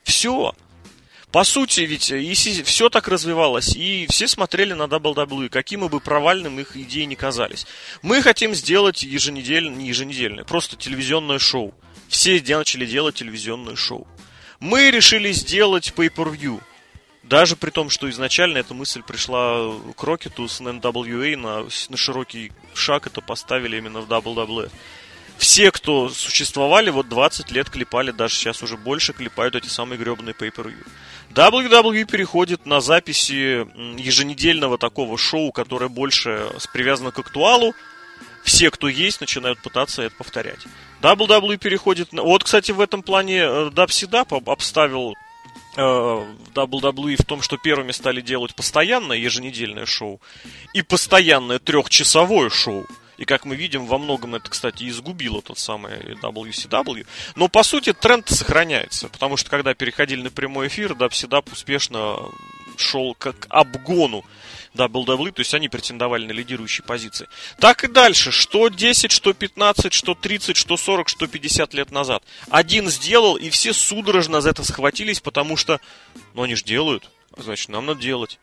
[0.02, 0.54] Все.
[1.32, 6.60] По сути, ведь если все так развивалось, и все смотрели на WWE, каким бы провальным
[6.60, 7.66] их идеи не казались.
[8.02, 11.74] Мы хотим сделать еженедельное, не еженедельное, просто телевизионное шоу
[12.08, 14.06] все начали делать телевизионное шоу.
[14.60, 16.60] Мы решили сделать pay-per-view.
[17.22, 22.52] Даже при том, что изначально эта мысль пришла к Рокету с NWA на, на широкий
[22.74, 24.70] шаг, это поставили именно в WWE.
[25.38, 30.34] Все, кто существовали, вот 20 лет клепали, даже сейчас уже больше клепают эти самые гребаные
[30.34, 30.86] pay-per-view.
[31.34, 33.66] WWE переходит на записи
[34.00, 37.74] еженедельного такого шоу, которое больше привязано к актуалу.
[38.44, 40.60] Все, кто есть, начинают пытаться это повторять.
[41.00, 42.12] WWE переходит...
[42.12, 42.22] на.
[42.22, 45.14] Вот, кстати, в этом плане Дабсидап э, обставил
[45.76, 50.20] э, WWE в том, что первыми стали делать постоянное еженедельное шоу
[50.74, 52.86] и постоянное трехчасовое шоу.
[53.16, 57.06] И как мы видим, во многом это, кстати, изгубило тот самый WCW.
[57.36, 59.08] Но, по сути, тренд сохраняется.
[59.08, 62.18] Потому что, когда переходили на прямой эфир, WCW успешно
[62.76, 64.24] шел как обгону
[64.74, 67.28] WWE, то есть они претендовали на лидирующие позиции.
[67.58, 72.22] Так и дальше, что 10, что 15, что 30, что 40, что 50 лет назад.
[72.50, 75.80] Один сделал, и все судорожно за это схватились, потому что,
[76.34, 78.38] ну они же делают, значит нам надо делать.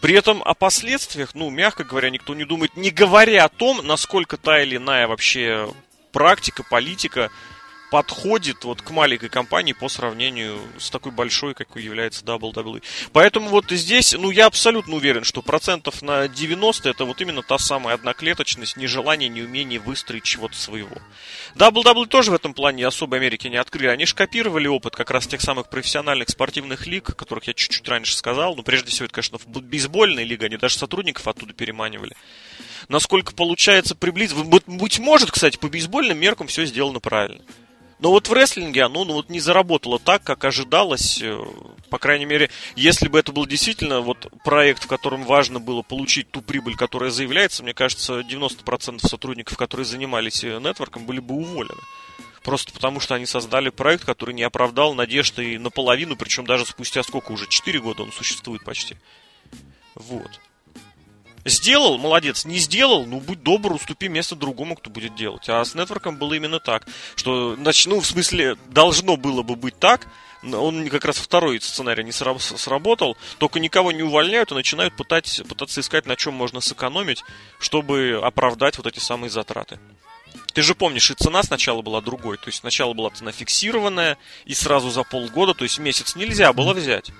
[0.00, 4.36] При этом о последствиях, ну, мягко говоря, никто не думает, не говоря о том, насколько
[4.36, 5.72] та или иная вообще
[6.12, 7.30] практика, политика
[7.90, 12.82] подходит вот к маленькой компании по сравнению с такой большой, какой является WWE.
[13.12, 17.58] Поэтому вот здесь, ну, я абсолютно уверен, что процентов на 90 это вот именно та
[17.58, 20.96] самая одноклеточность, нежелание, неумение выстроить чего-то своего.
[21.54, 23.88] WWE тоже в этом плане особой Америки не открыли.
[23.88, 27.88] Они же копировали опыт как раз тех самых профессиональных спортивных лиг, о которых я чуть-чуть
[27.88, 28.54] раньше сказал.
[28.54, 32.14] Ну, прежде всего, это, конечно, бейсбольная лига, они даже сотрудников оттуда переманивали.
[32.88, 34.36] Насколько получается приблизить...
[34.36, 37.42] Быть может, кстати, по бейсбольным меркам все сделано правильно.
[37.98, 41.20] Но вот в рестлинге оно ну, вот не заработало так, как ожидалось.
[41.20, 41.42] Э,
[41.90, 46.30] по крайней мере, если бы это был действительно вот проект, в котором важно было получить
[46.30, 51.80] ту прибыль, которая заявляется, мне кажется, 90% сотрудников, которые занимались э, нетворком, были бы уволены.
[52.44, 57.02] Просто потому, что они создали проект, который не оправдал надежды и наполовину, причем даже спустя
[57.02, 58.96] сколько уже, 4 года он существует почти.
[59.96, 60.40] Вот.
[61.48, 62.44] Сделал, молодец.
[62.44, 65.48] Не сделал, ну будь добр, уступи место другому, кто будет делать.
[65.48, 66.86] А с нетворком было именно так.
[67.16, 70.06] Что, значит, ну, в смысле, должно было бы быть так,
[70.42, 75.80] он как раз второй сценарий не сработал, только никого не увольняют и начинают пытать, пытаться
[75.80, 77.24] искать, на чем можно сэкономить,
[77.58, 79.80] чтобы оправдать вот эти самые затраты.
[80.52, 82.36] Ты же помнишь, и цена сначала была другой.
[82.36, 86.74] То есть сначала была цена фиксированная, и сразу за полгода, то есть месяц нельзя было
[86.74, 87.10] взять.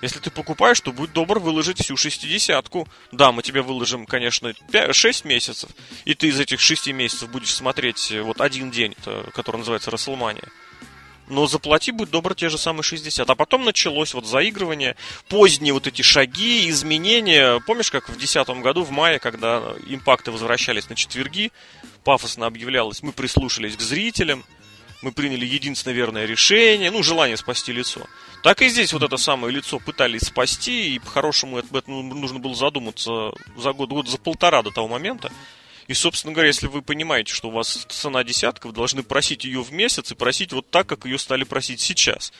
[0.00, 2.88] Если ты покупаешь, то будь добр выложить всю шестидесятку.
[3.10, 5.70] Да, мы тебе выложим, конечно, 5, 6 месяцев,
[6.04, 8.94] и ты из этих 6 месяцев будешь смотреть э, вот один день,
[9.34, 10.48] который называется Расселмания.
[11.28, 13.28] Но заплати, будь добр, те же самые 60.
[13.28, 14.96] А потом началось вот заигрывание,
[15.28, 17.60] поздние вот эти шаги, изменения.
[17.66, 21.52] Помнишь, как в 2010 году, в мае, когда импакты возвращались на четверги,
[22.04, 24.44] пафосно объявлялось, мы прислушались к зрителям,
[25.02, 28.06] мы приняли единственное верное решение, ну, желание спасти лицо.
[28.42, 32.54] Так и здесь вот это самое лицо пытались спасти, и по-хорошему это, это нужно было
[32.54, 35.32] задуматься за год, год за полтора до того момента.
[35.88, 39.62] И, собственно говоря, если вы понимаете, что у вас цена десятка, вы должны просить ее
[39.62, 42.32] в месяц и просить вот так, как ее стали просить сейчас,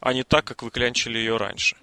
[0.00, 1.76] а не так, как вы клянчили ее раньше.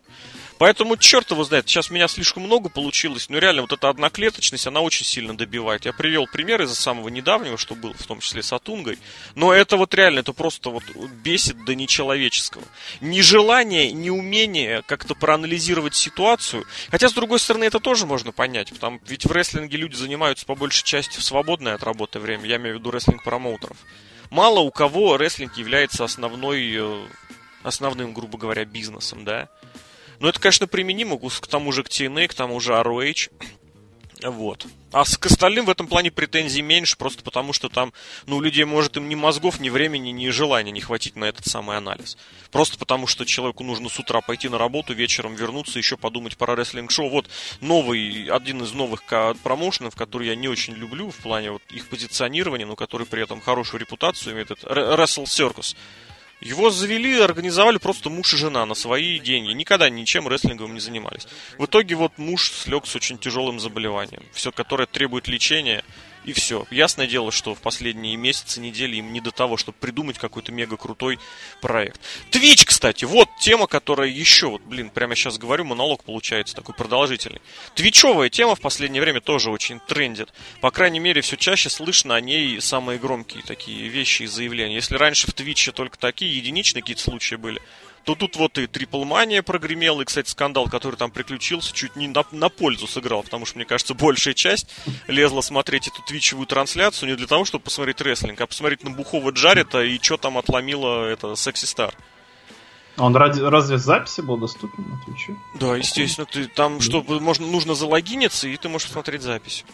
[0.58, 4.82] Поэтому, черт его знает, сейчас меня слишком много получилось, но реально вот эта одноклеточность, она
[4.82, 5.86] очень сильно добивает.
[5.86, 9.00] Я привел пример из-за самого недавнего, что было, в том числе с Атунгой,
[9.36, 10.84] но это вот реально, это просто вот
[11.24, 12.64] бесит до нечеловеческого.
[13.02, 19.26] Нежелание, неумение как-то проанализировать ситуацию, хотя, с другой стороны, это тоже можно понять, потому ведь
[19.26, 22.80] в рестлинге люди занимаются по большей части в свободное от работы время, я имею в
[22.80, 23.78] виду рестлинг-промоутеров.
[24.30, 27.08] Мало у кого рестлинг является основной, э,
[27.62, 29.50] основным, грубо говоря, бизнесом, да.
[30.20, 33.32] Но это, конечно, применимо к тому же к TNA, к тому же ROH.
[34.24, 34.66] Вот.
[34.94, 37.92] А к остальным в этом плане претензий меньше, просто потому что там,
[38.28, 41.46] ну, у людей, может, им ни мозгов, ни времени, ни желания не хватить на этот
[41.46, 42.16] самый анализ.
[42.52, 46.56] Просто потому что человеку нужно с утра пойти на работу, вечером вернуться, еще подумать про
[46.56, 47.10] рестлинг-шоу.
[47.10, 47.28] Вот
[47.60, 49.04] новый, один из новых
[49.44, 53.42] промоушенов, который я не очень люблю в плане вот их позиционирования, но который при этом
[53.42, 55.76] хорошую репутацию имеет, это Wrestle Circus.
[56.42, 59.52] Его завели, организовали просто муж и жена на свои деньги.
[59.52, 61.28] Никогда ничем рестлинговым не занимались.
[61.58, 65.84] В итоге вот муж слег с очень тяжелым заболеванием, все, которое требует лечения
[66.26, 66.66] и все.
[66.72, 70.78] Ясное дело, что в последние месяцы, недели им не до того, чтобы придумать какой-то мега
[70.78, 71.20] крутой
[71.62, 72.00] проект.
[72.32, 77.42] Twitch, кстати, вот тема, которая еще, вот, блин, прямо сейчас говорю, монолог получается такой продолжительный.
[77.76, 80.34] Твичевая тема в последнее время тоже очень трендит.
[80.62, 84.76] По крайней мере, все чаще слышно о ней самые громкие такие вещи и заявления.
[84.76, 87.62] Если раньше в Твиче только такие единичные какие-то случаи были,
[88.04, 92.24] то тут вот и Триплмания прогремел, и, кстати, скандал, который там приключился, чуть не на,
[92.32, 94.68] на пользу сыграл, потому что, мне кажется, большая часть
[95.08, 99.32] лезла смотреть эту твичевую трансляцию не для того, чтобы посмотреть рестлинг, а посмотреть на бухого
[99.32, 101.96] Джарета и что там отломила это Секси Стар.
[102.96, 105.36] А он ради, разве записи был доступен на Твиче?
[105.60, 109.66] Да, естественно, ты там, что можно, нужно залогиниться, и ты можешь посмотреть запись.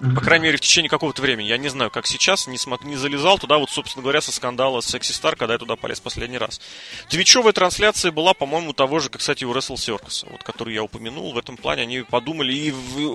[0.00, 1.48] По крайней мере, в течение какого-то времени.
[1.48, 4.80] Я не знаю, как сейчас, не, смог, не залезал туда, вот, собственно говоря, со скандала
[4.80, 6.60] с Sexy Star, когда я туда полез последний раз.
[7.08, 11.32] Твичевая трансляция была, по-моему, того же, как, кстати, у Wrestle Circus, вот, который я упомянул.
[11.32, 12.74] В этом плане они подумали, и,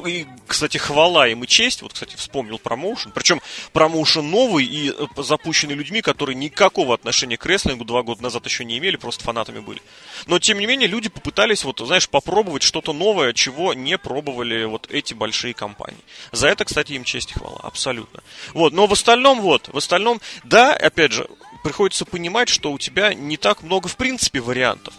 [0.10, 3.12] и, кстати, хвала им и честь, вот, кстати, вспомнил промоушен.
[3.12, 3.42] Причем
[3.72, 8.66] промоушен новый и э, запущенный людьми, которые никакого отношения к рестлингу два года назад еще
[8.66, 9.82] не имели, просто фанатами были.
[10.28, 14.88] Но, тем не менее, люди попытались, вот, знаешь, попробовать что-то новое, чего не пробовали вот
[14.92, 16.02] эти большие компании.
[16.34, 18.22] За это, кстати, им честь и хвала, абсолютно.
[18.54, 21.28] Вот, но в остальном, вот, в остальном, да, опять же,
[21.64, 24.94] приходится понимать, что у тебя не так много, в принципе, вариантов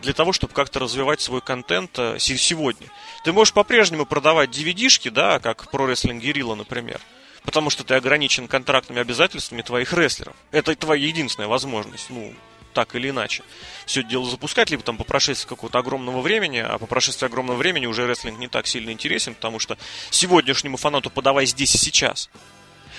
[0.00, 2.88] для того, чтобы как-то развивать свой контент э, сегодня.
[3.24, 7.00] Ты можешь по-прежнему продавать DVD-шки, да, как про рестлинг Герилла, например,
[7.44, 10.36] потому что ты ограничен контрактными обязательствами твоих рестлеров.
[10.50, 12.32] Это твоя единственная возможность, ну,
[12.78, 13.42] так или иначе
[13.86, 17.86] все дело запускать, либо там по прошествии какого-то огромного времени, а по прошествии огромного времени
[17.86, 19.76] уже рестлинг не так сильно интересен, потому что
[20.10, 22.30] сегодняшнему фанату подавай здесь и сейчас.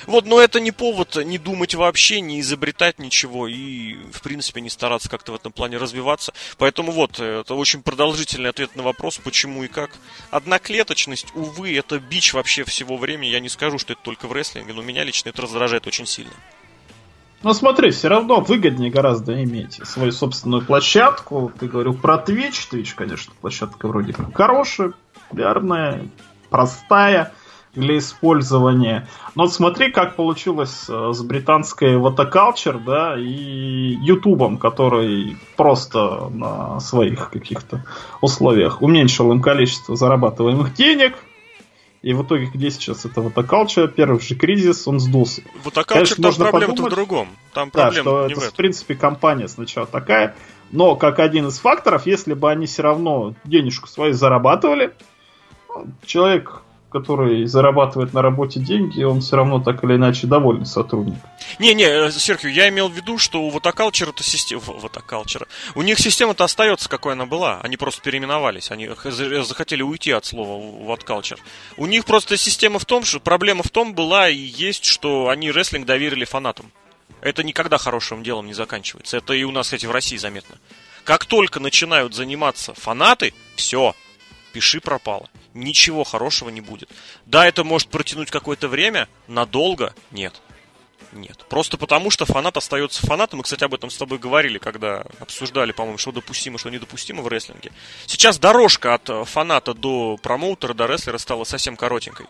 [0.06, 4.70] Вот, но это не повод не думать вообще, не изобретать ничего и, в принципе, не
[4.70, 6.34] стараться как-то в этом плане развиваться.
[6.58, 9.92] Поэтому вот, это очень продолжительный ответ на вопрос, почему и как.
[10.30, 13.30] Одноклеточность, увы, это бич вообще всего времени.
[13.30, 16.34] Я не скажу, что это только в рестлинге, но меня лично это раздражает очень сильно.
[17.42, 21.52] Ну смотри, все равно выгоднее гораздо иметь свою собственную площадку.
[21.58, 22.70] Ты говорил про Twitch.
[22.72, 24.94] Twitch, конечно, площадка вроде как хорошая,
[25.30, 26.10] популярная,
[26.50, 27.34] простая.
[27.76, 29.08] для использования.
[29.36, 37.30] Но смотри, как получилось э, с британской Votoculture, да, и Ютубом, который просто на своих
[37.30, 37.86] каких-то
[38.22, 41.16] условиях уменьшил им количество зарабатываемых денег,
[42.02, 45.42] и в итоге, где сейчас это Votoculture, первый же кризис, он сдулся.
[45.64, 47.30] Votoculture, там проблема-то в другом.
[47.54, 48.54] Там да, что не это, в, этом.
[48.54, 50.36] в принципе, компания сначала такая,
[50.72, 54.94] но как один из факторов, если бы они все равно денежку свою зарабатывали,
[56.06, 61.18] человек который зарабатывает на работе деньги, он все равно так или иначе доволен сотрудник.
[61.60, 64.62] Не-не, э, Серхио, я имел в виду, что у Ватакалчера то система...
[64.66, 65.46] Ватакалчера.
[65.76, 67.60] У них система-то остается, какой она была.
[67.62, 68.72] Они просто переименовались.
[68.72, 68.90] Они
[69.44, 71.40] захотели уйти от слова Ваткалчер.
[71.78, 75.52] У них просто система в том, что проблема в том была и есть, что они
[75.52, 76.72] рестлинг доверили фанатам.
[77.22, 79.18] Это никогда хорошим делом не заканчивается.
[79.18, 80.56] Это и у нас, кстати, в России заметно.
[81.04, 83.96] Как только начинают заниматься фанаты, все,
[84.52, 86.90] пиши пропало ничего хорошего не будет.
[87.26, 90.42] Да, это может протянуть какое-то время, надолго нет.
[91.12, 91.44] Нет.
[91.50, 93.38] Просто потому, что фанат остается фанатом.
[93.38, 97.28] Мы, кстати, об этом с тобой говорили, когда обсуждали, по-моему, что допустимо, что недопустимо в
[97.28, 97.72] рестлинге.
[98.06, 102.28] Сейчас дорожка от фаната до промоутера, до рестлера стала совсем коротенькой.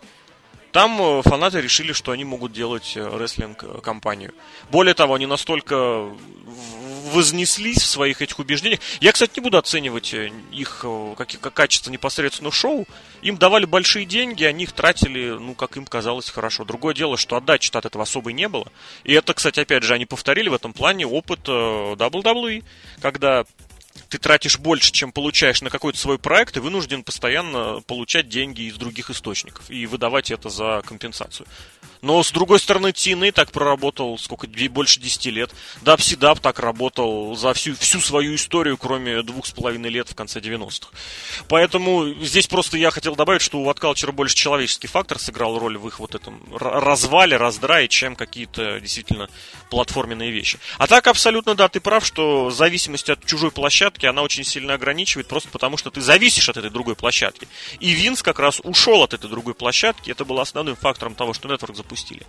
[0.71, 4.33] Там э, фанаты решили, что они могут делать э, рестлинг-компанию.
[4.71, 6.09] Более того, они настолько
[6.99, 8.79] вознеслись в своих этих убеждениях.
[8.99, 10.85] Я, кстати, не буду оценивать э, их
[11.17, 12.87] как, как качество непосредственно шоу.
[13.21, 16.65] Им давали большие деньги, они их тратили, ну, как им казалось, хорошо.
[16.65, 18.67] Другое дело, что отдачи от этого особой не было.
[19.03, 22.63] И это, кстати, опять же, они повторили в этом плане опыт WWE,
[23.01, 23.45] когда
[24.09, 28.75] ты тратишь больше, чем получаешь на какой-то свой проект, и вынужден постоянно получать деньги из
[28.75, 31.47] других источников и выдавать это за компенсацию.
[32.01, 35.51] Но, с другой стороны, TNA так проработал, сколько, больше 10 лет.
[35.81, 40.39] Дабсидаб так работал за всю, всю свою историю, кроме двух с половиной лет в конце
[40.39, 40.89] 90-х.
[41.47, 45.87] Поэтому здесь просто я хотел добавить, что у Ваткалчера больше человеческий фактор сыграл роль в
[45.87, 49.29] их вот этом развале, раздрае, чем какие-то действительно
[49.69, 50.59] платформенные вещи.
[50.77, 55.27] А так абсолютно, да, ты прав, что зависимость от чужой площадки, она очень сильно ограничивает,
[55.27, 57.47] просто потому что ты зависишь от этой другой площадки.
[57.79, 61.49] И Винс как раз ушел от этой другой площадки, это было основным фактором того, что
[61.49, 62.25] Network запустили.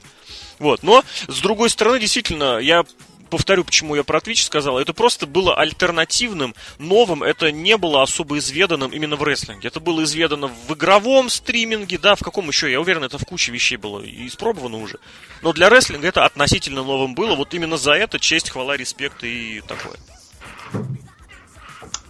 [0.58, 0.82] Вот.
[0.82, 2.84] Но, с другой стороны, действительно, я
[3.28, 8.38] повторю, почему я про Twitch сказал, это просто было альтернативным, новым, это не было особо
[8.38, 9.68] изведанным именно в рестлинге.
[9.68, 13.52] Это было изведано в игровом стриминге, да, в каком еще, я уверен, это в куче
[13.52, 14.98] вещей было испробовано уже.
[15.42, 19.62] Но для рестлинга это относительно новым было, вот именно за это честь, хвала, респект и
[19.68, 19.96] такое.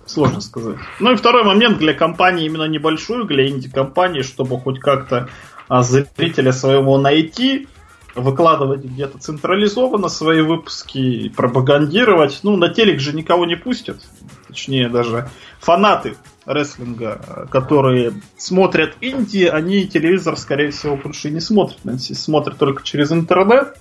[0.06, 0.76] Сложно сказать.
[0.98, 5.28] Ну и второй момент для компании именно небольшую, для инди-компании, чтобы хоть как-то
[5.70, 7.68] зрителя своего найти,
[8.14, 12.40] выкладывать где-то централизованно свои выпуски, пропагандировать.
[12.42, 14.00] Ну, на телек же никого не пустят.
[14.48, 15.30] Точнее, даже
[15.60, 21.78] фанаты рестлинга, которые смотрят Индии, они телевизор, скорее всего, больше не смотрят.
[21.84, 23.78] Они смотрят только через интернет.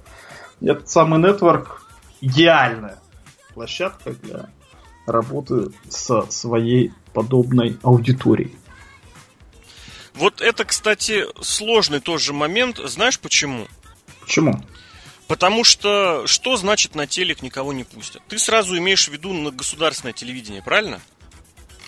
[0.62, 1.82] И этот самый нетворк
[2.22, 3.00] идеальная
[3.54, 4.50] площадка для
[5.08, 8.56] работы со своей подобной аудиторией.
[10.20, 12.78] Вот это, кстати, сложный тоже момент.
[12.84, 13.68] Знаешь почему?
[14.20, 14.62] Почему?
[15.30, 18.22] Потому что что значит на телек никого не пустят?
[18.28, 21.00] Ты сразу имеешь в виду на государственное телевидение, правильно?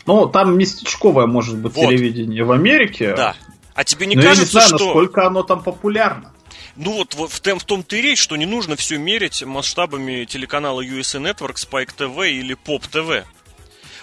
[0.05, 1.89] Ну, там местечковое может быть вот.
[1.89, 3.13] телевидение в Америке.
[3.15, 3.35] Да.
[3.75, 4.85] А тебе не Но кажется, я не знаю, что...
[4.85, 6.33] насколько оно там популярно?
[6.77, 10.79] Ну вот в, в, в том-то и речь, что не нужно все мерить масштабами телеканала
[10.79, 13.25] USA Network, Spike TV или Pop TV.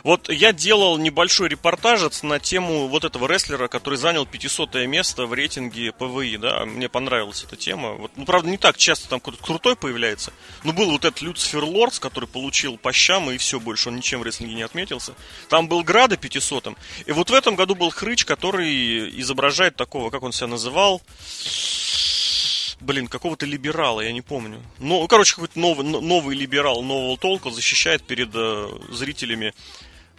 [0.04, 5.32] Вот я делал небольшой репортажец на тему вот этого рестлера, который занял 500 место в
[5.32, 7.92] рейтинге ПВИ, да, мне понравилась эта тема.
[7.92, 10.32] Вот, ну, правда, не так часто там кто-то крутой появляется,
[10.64, 14.20] но был вот этот Люцифер Лордс, который получил по щам, и все, больше он ничем
[14.20, 15.14] в рестлинге не отметился.
[15.48, 16.58] Там был Града 500
[17.06, 21.02] и вот в этом году был Хрыч, который изображает такого, как он себя называл,
[22.80, 24.62] блин, какого-то либерала, я не помню.
[24.78, 29.54] Ну, короче, какой-то новый, новый либерал нового толка защищает перед э, зрителями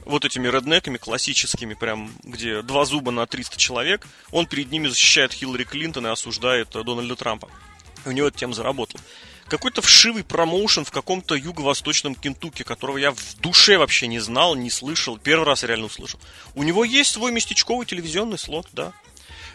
[0.10, 5.32] вот этими реднеками классическими, прям, где два зуба на 300 человек, он перед ними защищает
[5.32, 7.48] Хиллари Клинтон и осуждает э, Дональда Трампа.
[8.06, 9.02] У него эта тема заработала.
[9.48, 14.70] Какой-то вшивый промоушен в каком-то юго-восточном Кентукки, которого я в душе вообще не знал, не
[14.70, 15.18] слышал.
[15.18, 16.20] Первый раз реально услышал.
[16.56, 18.94] У него есть свой местечковый телевизионный слот, да.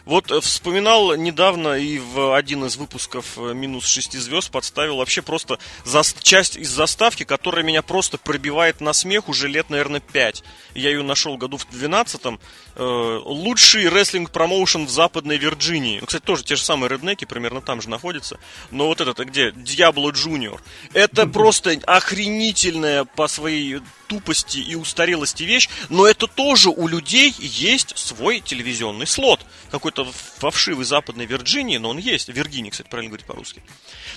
[0.05, 5.21] Вот э, вспоминал недавно и в один из выпусков э, «Минус 6 звезд» подставил вообще
[5.23, 10.43] просто за, часть из заставки, которая меня просто пробивает на смех уже лет, наверное, 5.
[10.75, 12.39] Я ее нашел году в 12-м.
[12.75, 15.99] Э, лучший рестлинг-промоушен в Западной Вирджинии.
[16.01, 18.37] Ну, кстати, тоже те же самые реднеки, примерно там же находятся.
[18.69, 19.51] Но вот этот, где?
[19.53, 20.61] Диабло Джуниор.
[20.93, 27.97] Это просто охренительная по своей тупости и устарелости вещь, но это тоже у людей есть
[27.97, 29.39] свой телевизионный слот.
[29.71, 32.27] Какой-то где-то во вшивой западной Вирджинии, но он есть.
[32.29, 33.63] Виргинии, кстати, правильно говорить по-русски.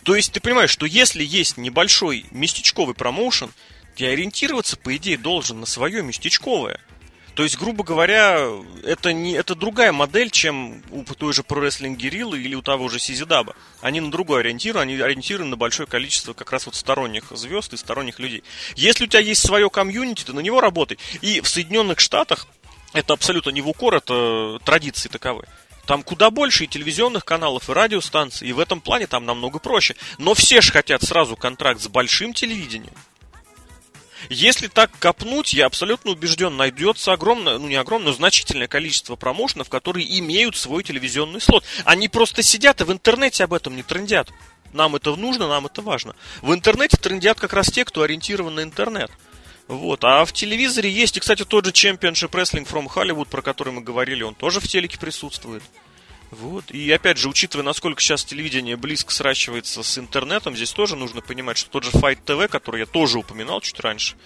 [0.02, 3.50] То есть ты понимаешь, что если есть небольшой местечковый промоушен,
[3.96, 6.80] ты ориентироваться, по идее, должен на свое местечковое.
[7.34, 8.48] То есть, грубо говоря,
[8.82, 12.88] это, не, это другая модель, чем у той же Pro Wrestling Guerrilla или у того
[12.88, 13.54] же Сизидаба.
[13.80, 17.76] Они на другой ориентированы, они ориентированы на большое количество как раз вот сторонних звезд и
[17.76, 18.42] сторонних людей.
[18.74, 20.98] Если у тебя есть свое комьюнити, ты на него работай.
[21.20, 22.48] И в Соединенных Штатах,
[22.92, 25.44] это абсолютно не в укор, это традиции таковы.
[25.88, 29.96] Там куда больше и телевизионных каналов, и радиостанций, и в этом плане там намного проще.
[30.18, 32.92] Но все же хотят сразу контракт с большим телевидением.
[34.28, 39.70] Если так копнуть, я абсолютно убежден, найдется огромное, ну не огромное, но значительное количество промоушенов,
[39.70, 41.64] которые имеют свой телевизионный слот.
[41.86, 44.28] Они просто сидят и в интернете об этом не трендят.
[44.74, 46.14] Нам это нужно, нам это важно.
[46.42, 49.10] В интернете трендят как раз те, кто ориентирован на интернет.
[49.68, 50.02] Вот.
[50.04, 53.82] А в телевизоре есть, и, кстати, тот же Championship Wrestling from Hollywood, про который мы
[53.82, 55.62] говорили, он тоже в телеке присутствует.
[56.30, 56.70] Вот.
[56.70, 61.56] И опять же, учитывая, насколько сейчас телевидение близко сращивается с интернетом, здесь тоже нужно понимать,
[61.56, 64.16] что тот же Fight TV, который я тоже упоминал чуть раньше,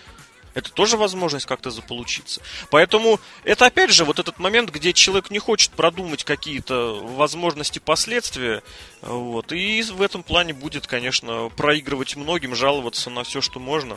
[0.55, 2.43] это тоже возможность как-то заполучиться.
[2.71, 8.63] Поэтому это опять же вот этот момент, где человек не хочет продумать какие-то возможности, последствия.
[9.01, 13.97] Вот, и в этом плане будет, конечно, проигрывать многим, жаловаться на все, что можно.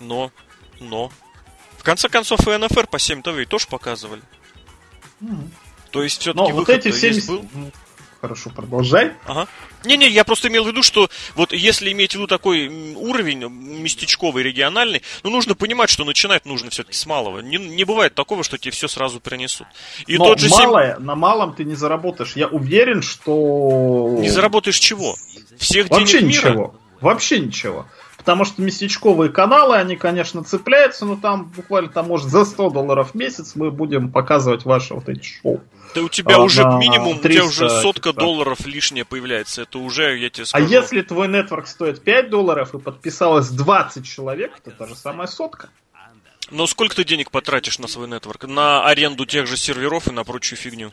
[0.00, 0.32] Но,
[0.80, 1.10] но.
[1.78, 4.22] В конце концов, и НФР по 7 ТВ тоже показывали.
[5.22, 5.48] Mm-hmm.
[5.90, 7.28] То есть все-таки вот эти 70...
[7.28, 7.44] был.
[8.20, 9.14] Хорошо, продолжай.
[9.24, 9.48] Ага.
[9.84, 14.42] Не-не, я просто имел в виду, что вот если иметь в виду такой уровень местечковый,
[14.42, 17.40] региональный, ну, нужно понимать, что начинать нужно все-таки с малого.
[17.40, 19.66] Не, не бывает такого, что тебе все сразу принесут.
[20.06, 21.04] И Но тот же малое, 7...
[21.04, 22.34] на малом ты не заработаешь.
[22.36, 24.18] Я уверен, что...
[24.18, 25.16] Не заработаешь чего?
[25.58, 26.50] Всех Вообще денег ничего.
[26.50, 26.70] мира?
[27.00, 27.86] Вообще ничего.
[28.20, 33.12] Потому что местечковые каналы, они, конечно, цепляются, но там буквально, там, может, за 100 долларов
[33.12, 35.62] в месяц мы будем показывать ваши вот эти шоу.
[35.94, 38.20] Да у тебя а, уже минимум, 300, у тебя уже сотка типа.
[38.20, 39.62] долларов лишнее появляется.
[39.62, 40.66] Это уже, я тебе а скажу.
[40.66, 45.26] А если твой нетворк стоит 5 долларов и подписалось 20 человек, это та же самая
[45.26, 45.70] сотка.
[46.50, 48.44] Но сколько ты денег потратишь на свой нетворк?
[48.44, 50.90] На аренду тех же серверов и на прочую фигню?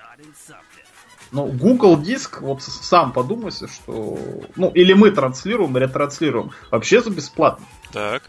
[1.32, 4.18] Ну, Google Диск, вот сам подумайся, что...
[4.56, 6.52] Ну, или мы транслируем, ретранслируем.
[6.72, 7.66] Вообще за бесплатно.
[7.92, 8.24] Так.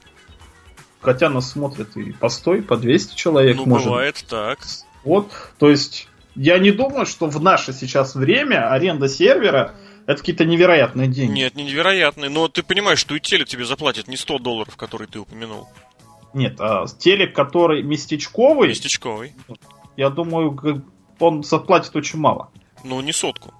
[1.01, 3.57] Хотя нас смотрят и по 100, и по 200 человек.
[3.57, 3.87] Ну, может.
[3.87, 4.59] бывает так.
[5.05, 9.75] Вот, то есть я не думаю, что в наше сейчас время аренда сервера
[10.07, 11.35] это какие-то невероятные деньги.
[11.35, 15.07] Нет, не невероятные, но ты понимаешь, что и телек тебе заплатит не 100 долларов, которые
[15.07, 15.69] ты упомянул.
[16.35, 18.69] Нет, а телек, который местечковый...
[18.69, 19.35] Местечковый.
[19.97, 20.85] Я думаю,
[21.19, 22.51] он заплатит очень мало.
[22.85, 23.55] Ну, не сотку.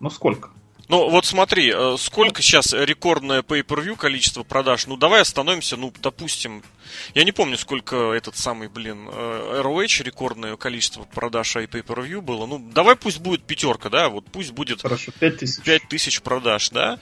[0.00, 0.50] Ну, сколько?
[0.90, 4.88] Ну, вот смотри, э, сколько сейчас рекордное pay-per-view количество продаж?
[4.88, 6.64] Ну, давай остановимся, ну, допустим,
[7.14, 12.46] я не помню, сколько этот самый, блин, ROH э, рекордное количество продаж и pay-per-view было.
[12.46, 14.82] Ну, давай пусть будет пятерка, да, вот пусть будет...
[14.82, 15.62] Хорошо, пять тысяч.
[15.62, 16.98] Пять тысяч продаж, да.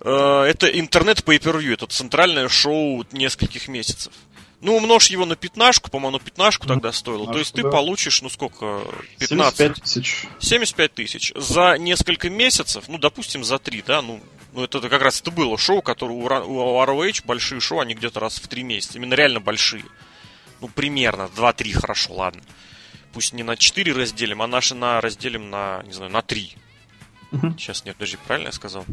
[0.00, 4.12] Э, это интернет pay-per-view, это центральное шоу нескольких месяцев.
[4.62, 7.30] Ну, умножь его на пятнашку, по-моему, пятнашку тогда стоило.
[7.30, 8.82] То есть ты получишь, ну сколько,
[9.18, 9.56] 15...
[9.58, 10.26] 75 тысяч.
[10.38, 11.32] 75 тысяч.
[11.34, 14.20] За несколько месяцев, ну, допустим, за три, да, ну,
[14.52, 17.94] ну это, это как раз это было шоу, которое у, у ROH, большие шоу, они
[17.94, 18.98] где-то раз в три месяца.
[18.98, 19.84] Именно реально большие.
[20.60, 22.42] Ну, примерно, 2-3, хорошо, ладно.
[23.12, 26.56] Пусть не на 4 разделим, а наши на разделим на, не знаю, на 3.
[27.32, 27.54] Угу.
[27.58, 28.84] Сейчас, нет, подожди, правильно я сказал?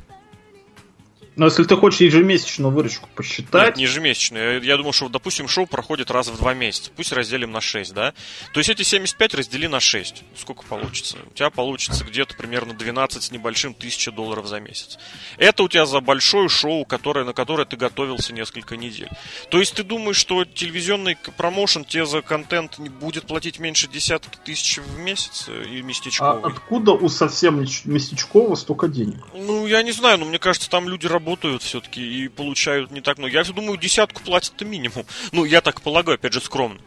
[1.40, 3.68] Но если ты хочешь ежемесячную выручку посчитать...
[3.68, 4.62] Нет, не ежемесячную.
[4.62, 6.92] Я, я думаю, что, допустим, шоу проходит раз в два месяца.
[6.94, 8.14] Пусть разделим на 6, да?
[8.54, 10.24] То есть эти 75 раздели на 6.
[10.36, 11.16] Сколько получится?
[11.32, 15.00] У тебя получится где-то примерно 12 с небольшим тысяча долларов за месяц.
[15.38, 19.10] Это у тебя за большое шоу, которое, на которое ты готовился несколько недель.
[19.50, 24.80] То есть ты думаешь, что телевизионный промоушен тебе за контент будет платить меньше десятки тысяч
[24.80, 26.44] в месяц э, и местечковый?
[26.44, 29.24] А откуда у совсем местечкового столько денег?
[29.34, 33.02] Ну, я не знаю, но мне кажется, там люди работают работают все-таки и получают не
[33.02, 33.34] так много.
[33.34, 35.06] Я думаю, десятку платят-то минимум.
[35.32, 36.80] Ну, я так полагаю, опять же, скромно.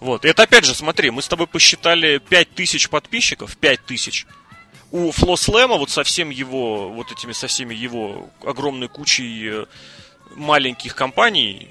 [0.00, 0.24] Вот.
[0.24, 4.26] И это опять же, смотри, мы с тобой посчитали 5000 подписчиков, 5000.
[4.92, 9.66] У Флослэма вот со всем его, вот этими, со всеми его огромной кучей э,
[10.36, 11.68] маленьких компаний,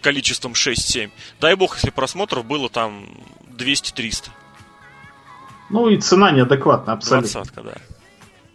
[0.00, 1.10] количеством 6-7,
[1.40, 3.06] дай бог, если просмотров было там
[3.56, 4.30] 200-300.
[5.70, 7.30] Ну и цена неадекватная абсолютно.
[7.30, 7.97] Двадцатка, да.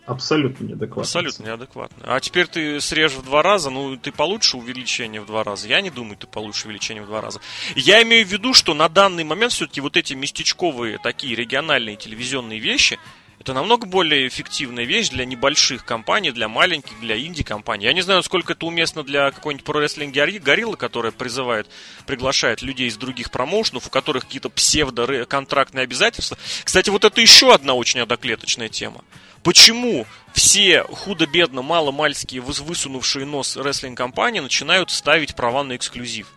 [0.05, 1.01] Абсолютно неадекватно.
[1.03, 2.03] Абсолютно неадекватно.
[2.03, 5.67] А теперь ты срежешь в два раза, ну, ты получишь увеличение в два раза.
[5.67, 7.39] Я не думаю, ты получишь увеличение в два раза.
[7.75, 12.59] Я имею в виду, что на данный момент все-таки вот эти местечковые такие региональные телевизионные
[12.59, 12.99] вещи,
[13.43, 17.87] Это намного более эффективная вещь для небольших компаний, для маленьких, для инди-компаний.
[17.87, 21.67] Я не знаю, насколько это уместно для какой-нибудь про-рестлинг гориллы, которая призывает,
[22.05, 26.37] приглашает людей из других промоушенов, у которых какие-то псевдо-контрактные обязательства.
[26.63, 29.03] Кстати, вот это еще одна очень одоклеточная тема.
[29.43, 36.27] Почему все худо-бедно, мало-мальские, высунувшие нос рестлинг-компании начинают ставить права на эксклюзив?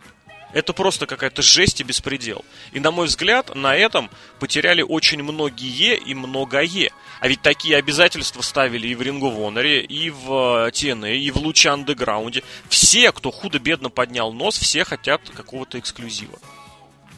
[0.52, 2.44] Это просто какая-то жесть и беспредел.
[2.72, 6.90] И, на мой взгляд, на этом потеряли очень многие и многое.
[7.20, 11.30] А ведь такие обязательства ставили и в Ring of Honor, и в TNA, э, и
[11.30, 12.42] в Луче Андеграунде.
[12.68, 16.38] Все, кто худо-бедно поднял нос, все хотят какого-то эксклюзива.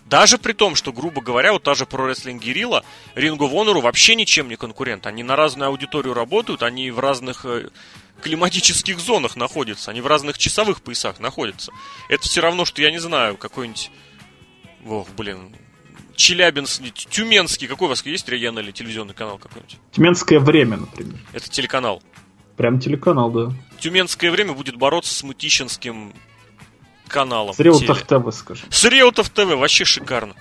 [0.09, 2.83] Даже при том, что, грубо говоря, вот та же Pro Wrestling Guerrilla
[3.15, 5.07] Ring of Honor вообще ничем не конкурент.
[5.07, 7.69] Они на разную аудиторию работают, они в разных э,
[8.23, 11.73] климатических зонах находятся, они в разных часовых поясах находятся.
[12.09, 13.91] Это все равно, что, я не знаю, какой-нибудь...
[14.87, 15.55] Ох, блин,
[16.17, 19.77] Челябинск, Тюменский, какой у вас есть региональный телевизионный канал какой-нибудь?
[19.93, 21.19] Тюменское время, например.
[21.35, 22.03] Это телеканал.
[22.57, 23.53] Прям телеканал, да.
[23.79, 26.15] Тюменское время будет бороться с Мутищинским
[27.09, 27.55] каналом.
[27.55, 28.67] С Реутов ТВ, скажем.
[28.71, 30.35] С Реутов ТВ, вообще шикарно.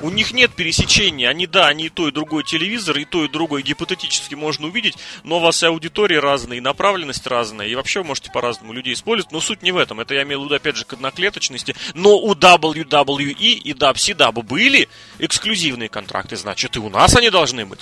[0.00, 1.28] У них нет пересечения.
[1.28, 4.96] Они, да, они и то, и другой телевизор, и то, и другое гипотетически можно увидеть,
[5.22, 8.94] но у вас и аудитории разные, и направленность разная, и вообще вы можете по-разному людей
[8.94, 9.32] использовать.
[9.32, 10.00] Но суть не в этом.
[10.00, 11.76] Это я имел в виду, опять же, к одноклеточности.
[11.94, 14.88] Но у WWE и WCW были
[15.18, 17.80] эксклюзивные контракты, значит, и у нас они должны быть.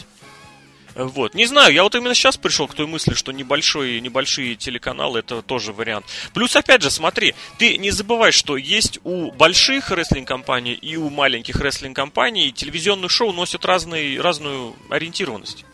[1.07, 1.35] Вот.
[1.35, 5.41] Не знаю, я вот именно сейчас пришел к той мысли, что небольшой, небольшие телеканалы это
[5.41, 6.05] тоже вариант.
[6.35, 11.57] Плюс, опять же, смотри, ты не забывай, что есть у больших рестлинг-компаний и у маленьких
[11.57, 15.65] рестлинг-компаний телевизионные шоу носят разные, разную ориентированность.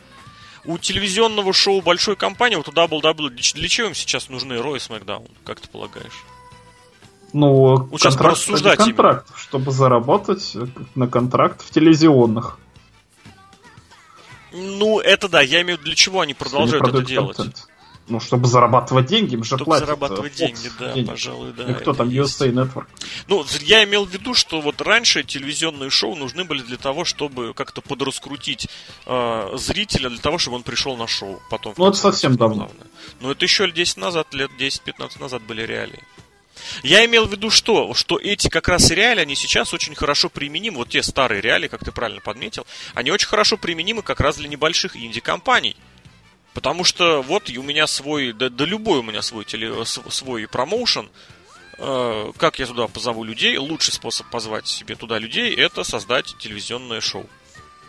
[0.64, 4.78] У телевизионного шоу большой компании, вот у WWE, для, чего им сейчас нужны Roy и
[4.78, 6.24] SmackDown, как ты полагаешь?
[7.32, 10.56] Ну, вот контракт, контракт, чтобы заработать
[10.94, 12.58] на контракт в телевизионных.
[14.57, 17.36] Ну, это да, я имею в виду, для чего они продолжают это делать.
[17.36, 17.68] Контент.
[18.09, 19.86] Ну, чтобы зарабатывать деньги, им же чтобы платят.
[19.86, 21.09] зарабатывать Fox деньги, да, деньги.
[21.09, 21.64] пожалуй, да.
[21.64, 22.40] И кто там, есть.
[22.40, 22.86] USA Network?
[23.26, 27.52] Ну, я имел в виду, что вот раньше телевизионные шоу нужны были для того, чтобы
[27.52, 28.68] как-то подраскрутить
[29.07, 31.40] э, зрителя, для того, чтобы он пришел на шоу.
[31.50, 32.70] Потом, ну, это совсем давно.
[33.20, 36.02] Ну, это еще 10 назад, лет 10-15 назад были реалии.
[36.82, 37.94] Я имел в виду что?
[37.94, 40.78] Что эти как раз реалии, они сейчас очень хорошо применимы.
[40.78, 44.48] Вот те старые реалии, как ты правильно подметил, они очень хорошо применимы как раз для
[44.48, 45.76] небольших инди-компаний.
[46.54, 51.10] Потому что вот у меня свой, да, да любой у меня свой, теле, свой промоушен,
[51.78, 57.02] э, как я туда позову людей, лучший способ позвать себе туда людей, это создать телевизионное
[57.02, 57.28] шоу.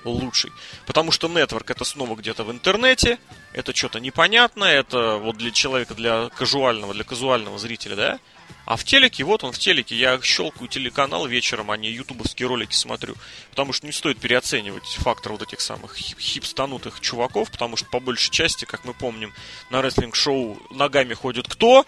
[0.10, 0.52] Лучший.
[0.86, 3.20] Потому что нетворк это снова где-то в интернете,
[3.54, 8.20] это что-то непонятное, это вот для человека, для казуального, для казуального зрителя, да,
[8.68, 12.76] а в телеке, вот он в телеке, я щелкаю телеканал вечером, а не ютубовские ролики
[12.76, 13.16] смотрю.
[13.52, 18.30] Потому что не стоит переоценивать фактор вот этих самых хипстанутых чуваков, потому что по большей
[18.30, 19.34] части, как мы помним,
[19.70, 21.86] на рестлинг-шоу ногами ходят кто?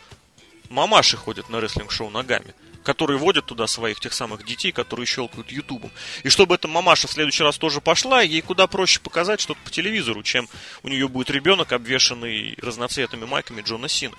[0.70, 2.54] Мамаши ходят на рестлинг-шоу ногами
[2.84, 5.92] которые водят туда своих тех самых детей, которые щелкают ютубом.
[6.24, 9.70] И чтобы эта мамаша в следующий раз тоже пошла, ей куда проще показать что-то по
[9.70, 10.48] телевизору, чем
[10.84, 14.16] у нее будет ребенок, обвешанный разноцветными майками Джона Сина.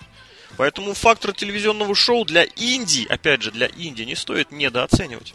[0.56, 5.34] Поэтому фактор телевизионного шоу для Индии, опять же, для Индии не стоит недооценивать.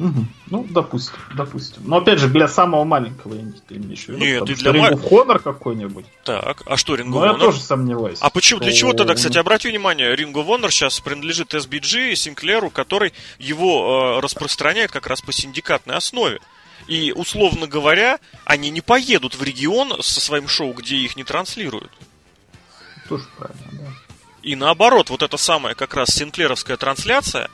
[0.00, 0.24] Угу.
[0.46, 1.82] Ну, допустим, допустим.
[1.84, 4.18] Но опять же, для самого маленького инди ты имеешь в виду.
[4.18, 6.06] Нет, ты для Ring Honor какой-нибудь.
[6.24, 7.26] Так, а что Ring of Honor?
[7.26, 8.18] Ну, я тоже сомневаюсь.
[8.22, 8.60] А почему?
[8.60, 13.12] Для чего тогда, кстати, обрати внимание, Ring of Honor сейчас принадлежит SBG и Синклеру, который
[13.38, 16.40] его э, распространяет как раз по синдикатной основе.
[16.88, 21.92] И, условно говоря, они не поедут в регион со своим шоу, где их не транслируют.
[23.06, 23.92] Тоже правильно, да.
[24.42, 27.50] И наоборот, вот эта самая как раз синклеровская трансляция,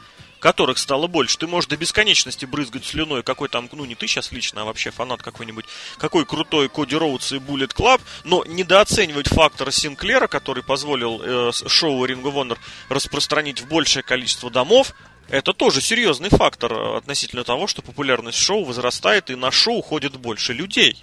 [0.47, 1.38] которых стало больше.
[1.38, 4.92] Ты можешь до бесконечности брызгать слюной, какой там, ну не ты сейчас лично, а вообще
[4.92, 5.64] фанат какой-нибудь,
[5.99, 12.07] какой крутой Коди Роудс и Bullet Club, но недооценивать фактор Синклера, который позволил э, шоу
[12.07, 14.94] Ring of Honor распространить в большее количество домов,
[15.28, 20.16] это тоже серьезный фактор э, относительно того, что популярность шоу возрастает и на шоу ходит
[20.16, 21.03] больше людей.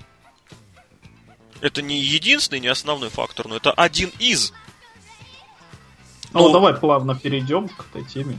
[1.60, 4.54] Это не единственный, не основной фактор, но это один из.
[6.32, 6.48] Ну.
[6.48, 8.38] Ну, давай плавно перейдем к этой теме.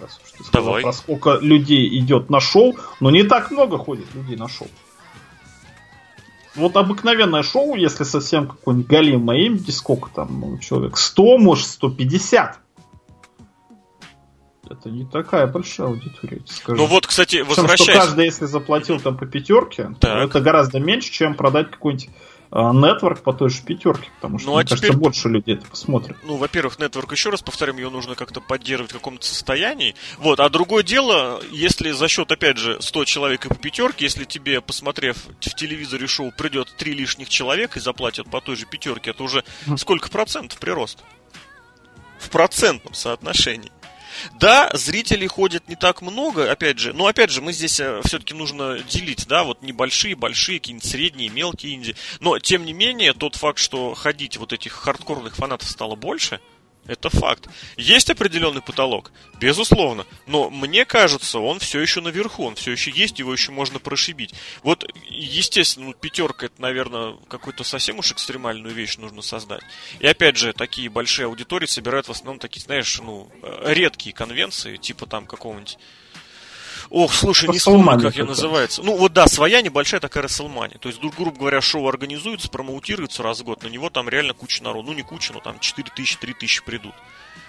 [0.00, 0.82] Раз уж ты сказал, давай.
[0.82, 4.68] Про сколько людей идет на шоу, но не так много ходит людей на шоу.
[6.54, 12.58] Вот обыкновенное шоу, если совсем какой-нибудь Галим Маим, сколько там ну, человек, 100, может 150
[14.72, 16.80] это не такая большая аудитория, скажу.
[16.80, 17.82] Ну вот, кстати, возвращаясь...
[17.82, 22.08] Что каждый, если заплатил там по пятерке, это гораздо меньше, чем продать какой-нибудь
[22.52, 25.66] Network по той же пятерке, потому что, Ну, а мне кажется, теперь- больше людей это
[25.66, 26.18] посмотрят.
[26.22, 29.94] Ну, во-первых, Network, еще раз повторим, ее нужно как-то поддерживать в каком-то состоянии.
[30.18, 34.24] Вот, а другое дело, если за счет, опять же, 100 человек и по пятерке, если
[34.24, 39.10] тебе, посмотрев в телевизоре шоу, придет три лишних человека и заплатят по той же пятерке,
[39.10, 39.44] это уже
[39.76, 40.98] сколько процентов прирост?
[42.18, 43.72] В процентном соотношении.
[44.34, 48.78] Да, зрителей ходит не так много, опять же, но опять же, мы здесь все-таки нужно
[48.80, 51.96] делить, да, вот небольшие, большие, какие-нибудь средние, мелкие инди.
[52.20, 56.40] Но, тем не менее, тот факт, что ходить вот этих хардкорных фанатов стало больше,
[56.86, 57.48] это факт.
[57.76, 63.18] Есть определенный потолок, безусловно, но мне кажется, он все еще наверху, он все еще есть,
[63.18, 64.34] его еще можно прошибить.
[64.62, 69.62] Вот, естественно, ну, пятерка это, наверное, какую-то совсем уж экстремальную вещь нужно создать.
[70.00, 74.76] И опять же, такие большие аудитории собирают в основном такие, знаешь, ну, э, редкие конвенции,
[74.76, 75.78] типа там какого-нибудь
[76.94, 78.82] Ох, слушай, не вспомню, как я называется.
[78.82, 80.76] Ну вот да, своя небольшая такая Расселмания.
[80.76, 84.34] То есть, гру- грубо говоря, шоу организуется, промоутируется раз в год, на него там реально
[84.34, 84.88] куча народу.
[84.88, 86.94] Ну не куча, но там 4 тысячи, 3 тысячи придут.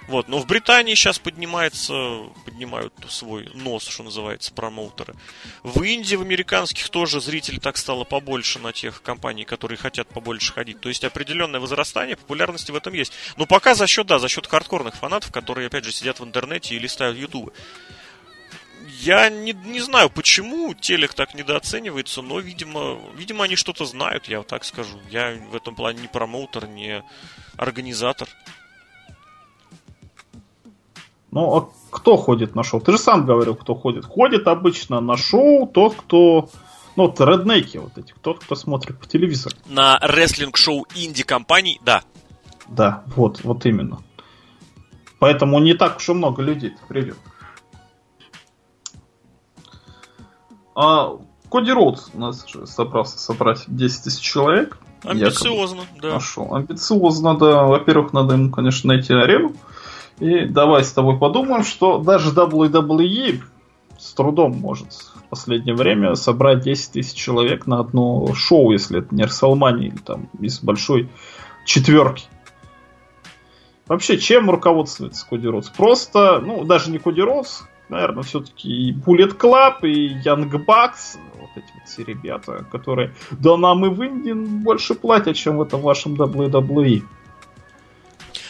[0.08, 1.94] Вот, но в Британии сейчас поднимается,
[2.46, 5.14] поднимают свой нос, что называется, промоутеры.
[5.64, 10.54] В Индии, в американских тоже зрителей так стало побольше на тех компаний, которые хотят побольше
[10.54, 10.80] ходить.
[10.80, 13.12] То есть определенное возрастание популярности в этом есть.
[13.36, 16.76] Но пока за счет, да, за счет хардкорных фанатов, которые, опять же, сидят в интернете
[16.76, 17.52] и листают ютубы.
[19.04, 24.38] Я не, не знаю, почему телек так недооценивается, но, видимо, видимо, они что-то знают, я
[24.38, 24.98] вот так скажу.
[25.10, 27.04] Я в этом плане не промоутер, не
[27.58, 28.30] организатор.
[31.32, 32.80] Ну, а кто ходит на шоу?
[32.80, 34.06] Ты же сам говорил, кто ходит.
[34.06, 36.50] Ходит обычно на шоу тот, кто...
[36.96, 39.56] Ну, вот реднеки вот эти, тот, кто смотрит по телевизору.
[39.66, 42.04] На рестлинг-шоу инди-компаний, да.
[42.70, 44.02] Да, вот, вот именно.
[45.20, 47.18] Поэтому не так уж и много людей придет.
[50.76, 51.18] А
[51.50, 54.78] Коди Роудс у нас же собрался собрать 10 тысяч человек.
[55.04, 56.14] Амбициозно, да.
[56.14, 56.56] Нашел.
[56.56, 57.64] Амбициозно, да.
[57.66, 59.54] Во-первых, надо ему, конечно, найти арену.
[60.20, 63.42] И давай с тобой подумаем, что даже WWE
[64.00, 69.14] с трудом может в последнее время собрать 10 тысяч человек на одно шоу, если это
[69.14, 71.10] не Расселмания или там из большой
[71.66, 72.26] четверки.
[73.88, 75.70] Вообще, чем руководствуется Коди Роудс?
[75.70, 81.72] Просто, ну, даже не Коди Роудс, наверное, все-таки Bullet Club, и Young Bucks, вот эти
[81.74, 86.16] вот все ребята, которые, да нам и в Индии больше платят, чем в этом вашем
[86.16, 87.04] WWE.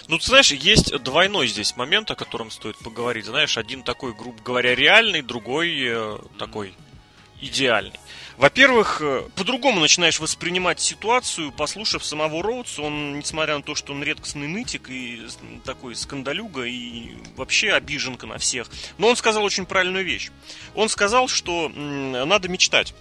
[0.09, 3.25] Ну, ты знаешь, есть двойной здесь момент, о котором стоит поговорить.
[3.25, 6.73] Знаешь, один такой, грубо говоря, реальный, другой э, такой
[7.41, 7.99] идеальный.
[8.37, 12.81] Во-первых, э, по-другому начинаешь воспринимать ситуацию, послушав самого Роудса.
[12.81, 15.21] Он, несмотря на то, что он редкостный нытик и
[15.63, 20.31] такой скандалюга и вообще обиженка на всех, но он сказал очень правильную вещь.
[20.73, 22.93] Он сказал, что надо мечтать.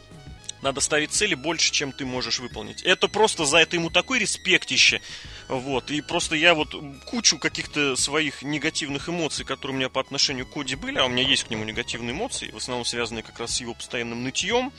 [0.61, 2.83] Надо ставить цели больше, чем ты можешь выполнить.
[2.83, 5.01] Это просто за это ему такой респектище.
[5.49, 5.91] Вот.
[5.91, 6.77] И просто я вот
[7.07, 11.09] кучу каких-то своих негативных эмоций, которые у меня по отношению к Коди были, а у
[11.09, 14.73] меня есть к нему негативные эмоции, в основном связанные как раз с его постоянным нытьем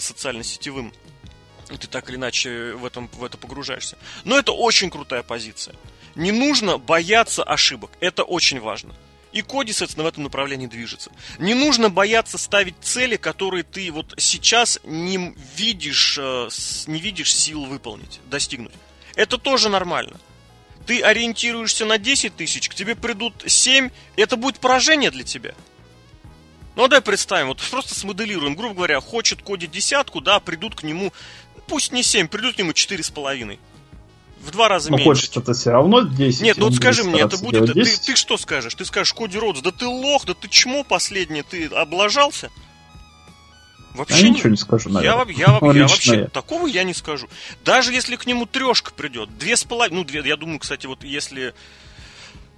[0.00, 0.92] социально-сетевым.
[1.70, 3.96] И ты так или иначе в, этом, в это погружаешься.
[4.24, 5.76] Но это очень крутая позиция.
[6.16, 7.92] Не нужно бояться ошибок.
[8.00, 8.94] Это очень важно.
[9.32, 11.12] И Коди, соответственно, в этом направлении движется.
[11.38, 16.48] Не нужно бояться ставить цели, которые ты вот сейчас не видишь, э,
[16.88, 18.72] не видишь сил выполнить, достигнуть.
[19.14, 20.18] Это тоже нормально.
[20.86, 25.54] Ты ориентируешься на 10 тысяч, к тебе придут 7, это будет поражение для тебя.
[26.76, 30.82] Ну, а давай представим, вот просто смоделируем, грубо говоря, хочет Коди десятку, да, придут к
[30.82, 31.12] нему,
[31.66, 33.58] пусть не 7, придут к нему 4,5.
[34.40, 35.10] В два раза Но меньше.
[35.10, 36.40] хочется это все равно 10.
[36.40, 37.66] Нет, ну вот скажи мне, это будет...
[37.66, 38.06] Ты, 10.
[38.06, 38.74] ты что скажешь?
[38.74, 42.50] Ты скажешь, Коди Роудс, да ты лох, да ты чмо последнее, ты облажался?
[43.94, 45.34] Вообще Я не- ничего не скажу, я, наверное.
[45.34, 46.26] я, во- я Лично вообще я.
[46.28, 47.28] такого я не скажу.
[47.64, 51.02] Даже если к нему трешка придет, две с половиной, ну, две, я думаю, кстати, вот
[51.04, 51.52] если...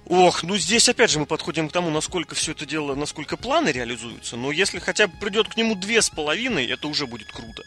[0.07, 3.69] Ох, ну здесь опять же мы подходим к тому, насколько все это дело, насколько планы
[3.69, 4.35] реализуются.
[4.35, 7.63] Но если хотя бы придет к нему две с половиной, это уже будет круто.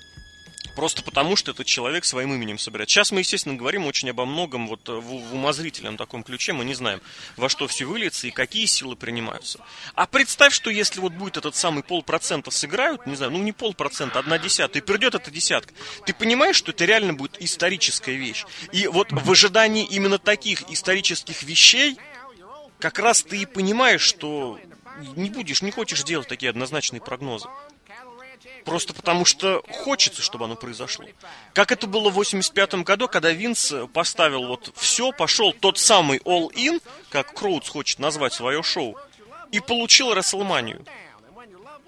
[0.76, 2.90] Просто потому, что этот человек своим именем собирает.
[2.90, 6.52] Сейчас мы, естественно, говорим очень обо многом вот э, в, в умозрительном таком ключе.
[6.52, 7.00] Мы не знаем,
[7.38, 9.58] во что все выльется и какие силы принимаются.
[9.94, 14.18] А представь, что если вот будет этот самый полпроцента сыграют, не знаю, ну не полпроцента,
[14.18, 15.72] одна десятая, и придет эта десятка,
[16.04, 18.44] ты понимаешь, что это реально будет историческая вещь.
[18.70, 21.96] И вот в ожидании именно таких исторических вещей,
[22.78, 24.58] как раз ты и понимаешь, что
[25.16, 27.48] не будешь, не хочешь делать такие однозначные прогнозы.
[28.64, 31.06] Просто потому что хочется, чтобы оно произошло.
[31.54, 36.82] Как это было в 85 году, когда Винс поставил вот все, пошел тот самый All-In,
[37.08, 38.96] как Кроудс хочет назвать свое шоу,
[39.52, 40.84] и получил Расселманию.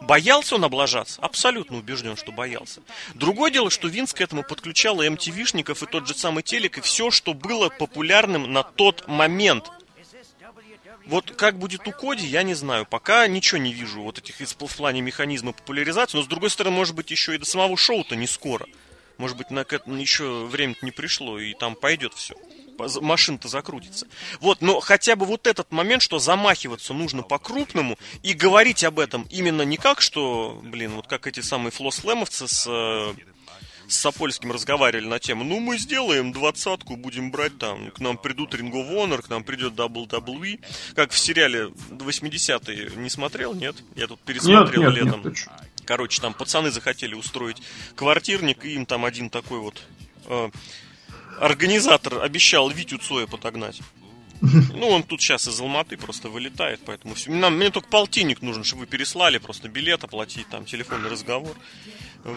[0.00, 1.20] Боялся он облажаться?
[1.20, 2.80] Абсолютно убежден, что боялся.
[3.14, 6.80] Другое дело, что Винс к этому подключал и MTV-шников, и тот же самый телек, и
[6.80, 9.70] все, что было популярным на тот момент.
[11.08, 12.84] Вот как будет у Коди, я не знаю.
[12.84, 16.18] Пока ничего не вижу вот этих в плане механизма популяризации.
[16.18, 18.66] Но с другой стороны, может быть, еще и до самого шоу-то не скоро.
[19.16, 22.34] Может быть, на еще время не пришло, и там пойдет все
[23.00, 24.06] машина-то закрутится.
[24.40, 29.26] Вот, но хотя бы вот этот момент, что замахиваться нужно по-крупному и говорить об этом
[29.30, 33.14] именно не как, что, блин, вот как эти самые флослэмовцы с э,
[33.88, 38.54] с Сапольским разговаривали на тему, ну мы сделаем двадцатку, будем брать там, к нам придут
[38.54, 40.60] Ring of Honor, к нам придет WWE,
[40.94, 43.76] как в сериале 80-е, не смотрел, нет?
[43.96, 45.24] Я тут пересмотрел нет, нет, летом.
[45.24, 45.48] Нет,
[45.84, 47.62] Короче, там пацаны захотели устроить
[47.96, 49.82] квартирник, и им там один такой вот
[50.26, 50.50] э,
[51.40, 53.80] организатор обещал Витю Цоя подогнать.
[54.40, 57.30] Ну, он тут сейчас из Алматы просто вылетает, поэтому все.
[57.32, 61.56] Нам, мне только полтинник нужен, чтобы вы переслали, просто билет оплатить, там, телефонный разговор.
[62.22, 62.36] Вот.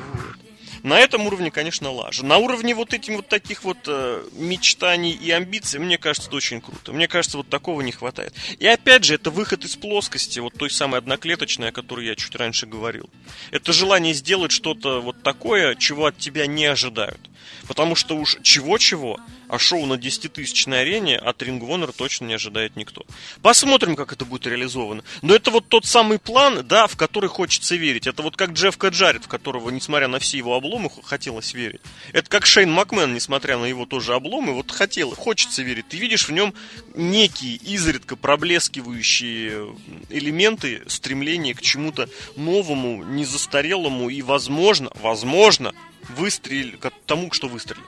[0.84, 2.26] На этом уровне, конечно, лажа.
[2.26, 6.62] На уровне вот этих вот таких вот э, мечтаний и амбиций, мне кажется, это очень
[6.62, 6.94] круто.
[6.94, 8.34] Мне кажется, вот такого не хватает.
[8.60, 12.36] И опять же, это выход из плоскости, вот той самой одноклеточной, о которой я чуть
[12.36, 13.10] раньше говорил.
[13.52, 17.20] Это желание сделать что-то вот такое, чего от тебя не ожидают.
[17.68, 22.76] Потому что уж чего-чего, а шоу на 10-тысячной арене от Ring Honor точно не ожидает
[22.76, 23.06] никто.
[23.42, 25.04] Посмотрим, как это будет реализовано.
[25.22, 28.08] Но это вот тот самый план, да, в который хочется верить.
[28.08, 31.82] Это вот как Джефф Каджарит, в которого, несмотря на все его обломы, хотелось верить.
[32.14, 35.88] Это как Шейн Макмен, несмотря на его тоже обломы, вот хотел, хочется верить.
[35.90, 36.54] Ты видишь в нем
[36.96, 39.76] некие изредка проблескивающие
[40.10, 45.74] элементы стремления к чему-то новому, незастарелому и, возможно, возможно,
[46.10, 47.84] выстрель к тому, что выстрелил.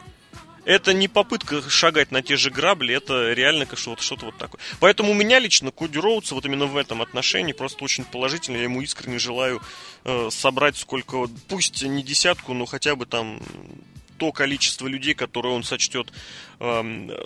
[0.66, 4.62] Это не попытка шагать на те же грабли, это реально что-то что вот такое.
[4.80, 8.58] Поэтому у меня лично Коди Роудса вот именно в этом отношении просто очень положительно.
[8.58, 9.62] Я ему искренне желаю
[10.06, 13.42] э, собрать сколько, пусть не десятку, но хотя бы там
[14.24, 16.08] то количество людей, которое он сочтет
[16.62, 16.82] э,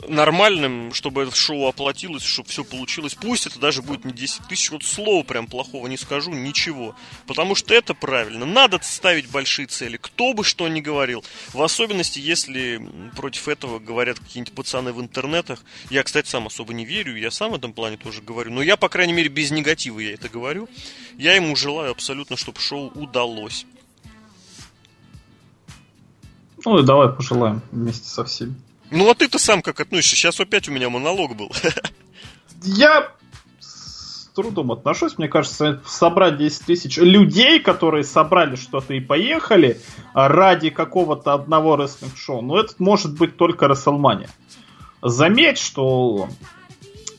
[0.08, 3.14] нормальным, чтобы это шоу оплатилось, чтобы все получилось.
[3.14, 6.96] Пусть это даже будет не 10 тысяч, вот слова прям плохого не скажу, ничего.
[7.28, 8.48] Потому что это правильно.
[8.48, 9.98] Надо ставить большие цели.
[9.98, 11.24] Кто бы что ни говорил.
[11.54, 12.82] В особенности, если
[13.16, 15.64] против этого говорят какие-нибудь пацаны в интернетах.
[15.92, 18.50] Я, кстати, сам особо не верю, я сам в этом плане тоже говорю.
[18.50, 20.68] Но я, по крайней мере, без негатива я это говорю.
[21.16, 23.68] Я ему желаю абсолютно, чтобы шоу удалось.
[26.66, 28.56] Ну и давай пожелаем вместе со всеми.
[28.92, 30.16] Ну а ты-то сам как относишься?
[30.16, 31.52] Сейчас опять у меня монолог был.
[32.64, 33.12] Я
[33.60, 35.18] с трудом отношусь.
[35.18, 39.80] Мне кажется, собрать 10 тысяч людей, которые собрали что-то и поехали
[40.14, 44.30] ради какого-то одного рестлинг-шоу, ну это может быть только WrestleMania.
[45.02, 46.30] Заметь, что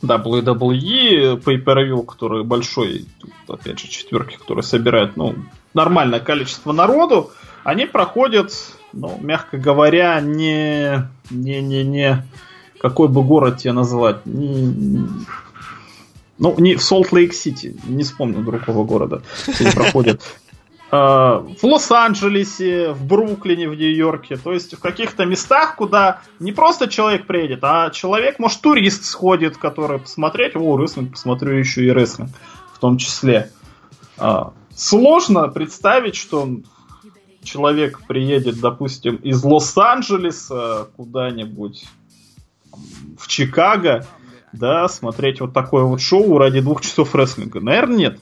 [0.03, 3.07] WWE, Pay-Per-View, который большой,
[3.47, 5.35] опять же, четверки, которые собирают, ну,
[5.75, 7.31] нормальное количество народу,
[7.65, 8.53] они проходят
[8.93, 12.27] ну, мягко говоря, не, не, не, не,
[12.81, 15.09] какой бы город тебе назвать, не,
[16.39, 20.23] ну, не в Солт-Лейк-Сити, не вспомню другого города, где проходят.
[20.91, 26.89] А, в Лос-Анджелесе, в Бруклине, в Нью-Йорке, то есть в каких-то местах, куда не просто
[26.89, 32.31] человек приедет, а человек, может, турист сходит, который посмотреть, о, рестлинг, посмотрю еще и рестлинг
[32.73, 33.51] в том числе.
[34.17, 36.49] А, сложно представить, что
[37.49, 41.85] человек приедет, допустим, из Лос-Анджелеса куда-нибудь
[43.19, 44.07] в Чикаго,
[44.53, 47.61] да, смотреть вот такое вот шоу ради двух часов рестлинга?
[47.61, 48.19] Наверное, нет.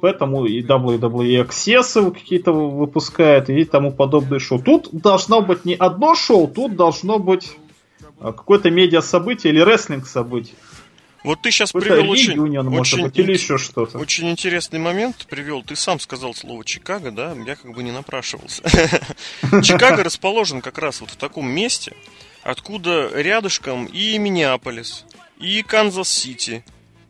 [0.00, 4.60] Поэтому и WWE Access какие-то выпускает, и тому подобное шоу.
[4.60, 7.56] Тут должно быть не одно шоу, тут должно быть
[8.18, 10.56] а, какое-то медиа-событие или рестлинг-событие.
[11.22, 12.38] Вот ты сейчас привел очень,
[12.78, 13.98] очень, быть, или еще что-то.
[13.98, 15.62] очень интересный момент привел.
[15.62, 17.36] Ты сам сказал слово Чикаго, да?
[17.46, 18.62] Я как бы не напрашивался.
[19.62, 21.94] Чикаго расположен как раз вот в таком месте,
[22.42, 25.04] откуда рядышком и Миннеаполис,
[25.38, 26.64] и Канзас-Сити,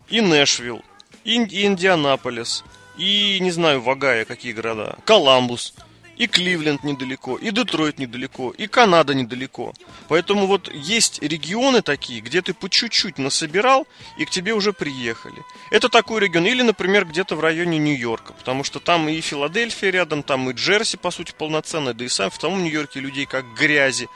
[0.08, 0.82] и Нэшвилл,
[1.24, 2.64] и Индианаполис,
[2.98, 5.74] и, не знаю, Вагая, какие города, Коламбус–
[6.20, 9.72] и Кливленд недалеко, и Детройт недалеко, и Канада недалеко.
[10.06, 13.86] Поэтому вот есть регионы такие, где ты по чуть-чуть насобирал,
[14.18, 15.42] и к тебе уже приехали.
[15.70, 16.44] Это такой регион.
[16.44, 20.98] Или, например, где-то в районе Нью-Йорка, потому что там и Филадельфия рядом, там и Джерси,
[20.98, 24.10] по сути, полноценная, да и сам в том Нью-Йорке людей как грязи.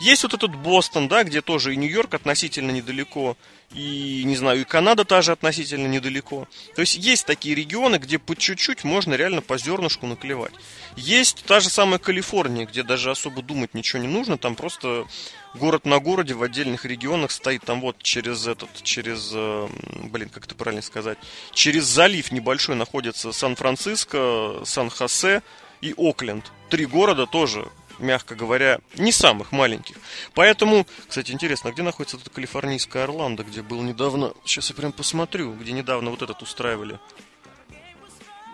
[0.00, 3.36] Есть вот этот Бостон, да, где тоже и Нью-Йорк относительно недалеко,
[3.72, 6.46] и, не знаю, и Канада тоже относительно недалеко.
[6.74, 10.52] То есть есть такие регионы, где по чуть-чуть можно реально по зернышку наклевать.
[10.96, 15.06] Есть та же самая Калифорния, где даже особо думать ничего не нужно, там просто
[15.54, 19.68] город на городе в отдельных регионах стоит там вот через этот, через, э,
[20.10, 21.18] блин, как это правильно сказать,
[21.52, 25.42] через залив небольшой находится Сан-Франциско, Сан-Хосе
[25.80, 26.50] и Окленд.
[26.70, 27.68] Три города тоже
[27.98, 29.96] мягко говоря, не самых маленьких.
[30.34, 34.92] Поэтому, кстати, интересно, а где находится эта калифорнийская Орландо, где был недавно, сейчас я прям
[34.92, 36.98] посмотрю, где недавно вот этот устраивали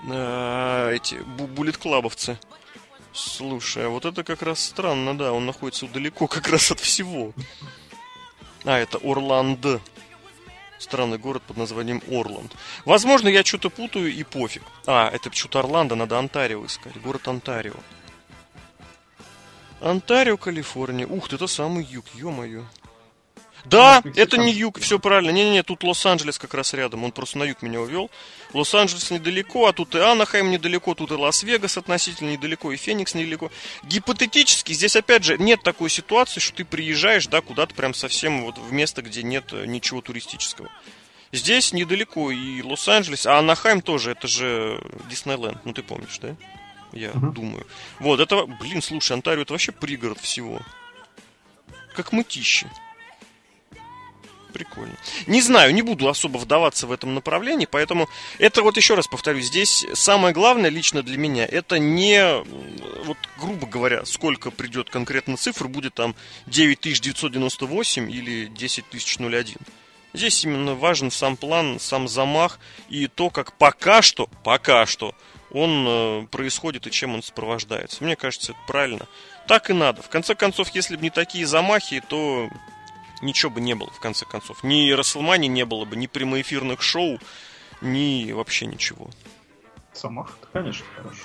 [0.09, 2.39] а, эти буллет-клабовцы.
[3.13, 7.33] Слушай, а вот это как раз странно, да, он находится далеко как раз от всего.
[8.65, 9.81] А, это Орландо.
[10.79, 12.57] Странный город под названием Орланд.
[12.87, 14.63] Возможно, я что-то путаю и пофиг.
[14.87, 16.99] А, это что-то Орландо, надо Онтарио искать.
[17.03, 17.75] Город Онтарио.
[19.81, 21.07] Онтарио, Калифорния.
[21.07, 22.65] Ух ты, это самый юг, ё-моё.
[23.65, 25.31] Да, это не юг, все правильно.
[25.31, 27.05] Не-не-не, тут Лос-Анджелес как раз рядом.
[27.05, 28.11] Он просто на юг меня увел.
[28.55, 33.51] Лос-Анджелес недалеко, а тут и Анахайм недалеко, тут и Лас-Вегас относительно недалеко, и Феникс недалеко.
[33.83, 38.59] Гипотетически, здесь опять же нет такой ситуации, что ты приезжаешь, да, куда-то прям совсем вот
[38.59, 40.71] в место, где нет э, ничего туристического.
[41.33, 46.35] Здесь недалеко и Лос-Анджелес, а Анахайм тоже, это же Диснейленд, ну ты помнишь, да?
[46.93, 47.33] Я uh-huh.
[47.33, 47.67] думаю.
[47.99, 50.61] Вот, это, блин, слушай, Онтарио это вообще пригород всего.
[51.95, 52.67] Как мытищи.
[54.53, 54.97] Прикольно.
[55.27, 59.41] Не знаю, не буду особо вдаваться в этом направлении, поэтому это вот еще раз повторю,
[59.41, 62.43] здесь самое главное лично для меня, это не,
[63.05, 66.15] вот грубо говоря, сколько придет конкретно цифр, будет там
[66.47, 69.57] 9998 или 10001.
[70.13, 75.15] Здесь именно важен сам план, сам замах и то, как пока что, пока что
[75.53, 78.05] он э, происходит и чем он сопровождается.
[78.05, 79.07] Мне кажется, это правильно.
[79.47, 80.03] Так и надо.
[80.03, 82.49] В конце концов, если бы не такие замахи, то
[83.23, 84.63] ничего бы не было, в конце концов.
[84.63, 87.19] Ни Расселмани не было бы, ни прямоэфирных шоу,
[87.81, 89.11] ни вообще ничего.
[89.93, 91.25] Самах, конечно, хорошо.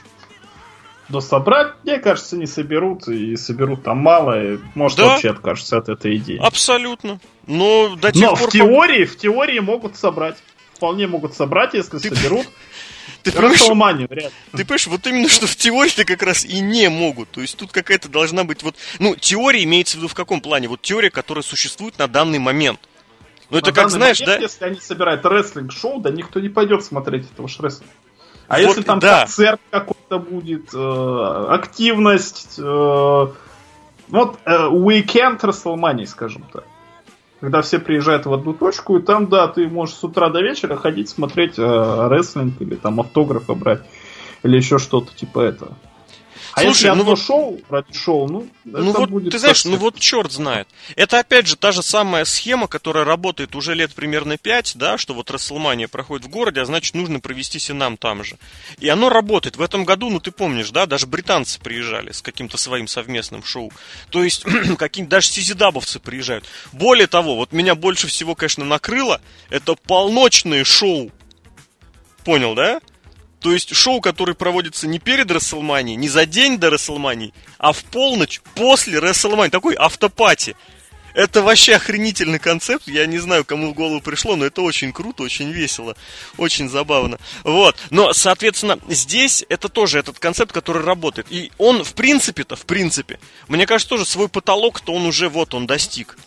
[1.07, 5.09] Но собрать, мне кажется, не соберут, и соберут там мало, и может да?
[5.09, 6.39] вообще откажутся от этой идеи.
[6.41, 7.19] Абсолютно.
[7.45, 8.49] Но до тех Но пор...
[8.49, 10.37] в теории, в теории могут собрать.
[10.73, 12.13] Вполне могут собрать, если Ты...
[12.13, 12.47] соберут.
[13.23, 14.07] Ты понимаешь,
[14.51, 17.31] ты понимаешь, вот именно что в теории-то как раз и не могут.
[17.31, 18.75] То есть тут какая-то должна быть вот...
[18.99, 20.67] Ну, теория имеется в виду в каком плане?
[20.67, 22.79] Вот теория, которая существует на данный момент.
[23.49, 24.43] Ну, это как, знаешь, момент, да?
[24.43, 27.93] Если они собирают рестлинг-шоу, да никто не пойдет смотреть этого ж рестлинга.
[28.47, 29.21] А вот, если там да.
[29.21, 36.63] концерт какой-то будет, э, активность, э, вот э, weekend WrestleMania, скажем так
[37.45, 40.75] когда все приезжают в одну точку, и там, да, ты можешь с утра до вечера
[40.77, 43.83] ходить смотреть э, рестлинг или там автографы брать,
[44.41, 45.77] или еще что-то типа этого.
[46.55, 47.19] А Слушай, если ну вот...
[47.19, 50.69] шоу ради шоу, ну, ну вот будет ты знаешь, ну вот черт знает.
[50.95, 55.13] Это опять же та же самая схема, которая работает уже лет примерно 5, да, что
[55.13, 58.37] вот Расселмания проходит в городе, а значит нужно провести Синам там же.
[58.79, 59.57] И оно работает.
[59.57, 63.73] В этом году, ну ты помнишь, да, даже британцы приезжали с каким-то своим совместным шоу.
[64.09, 64.45] То есть
[64.77, 66.45] какие даже сизидабовцы приезжают.
[66.71, 71.11] Более того, вот меня больше всего, конечно, накрыло, это полночные шоу.
[72.23, 72.79] Понял, да?
[73.45, 77.83] То есть шоу, которое проводится не перед Расселманией, не за день до Расселмании, а в
[77.83, 79.51] полночь после Расселмании.
[79.51, 80.55] Такой автопати.
[81.13, 82.87] Это вообще охренительный концепт.
[82.87, 85.95] Я не знаю, кому в голову пришло, но это очень круто, очень весело,
[86.37, 87.19] очень забавно.
[87.43, 87.77] Вот.
[87.91, 91.27] Но, соответственно, здесь это тоже этот концепт, который работает.
[91.29, 95.67] И он, в принципе-то, в принципе, мне кажется, тоже свой потолок-то он уже вот он
[95.67, 96.17] достиг.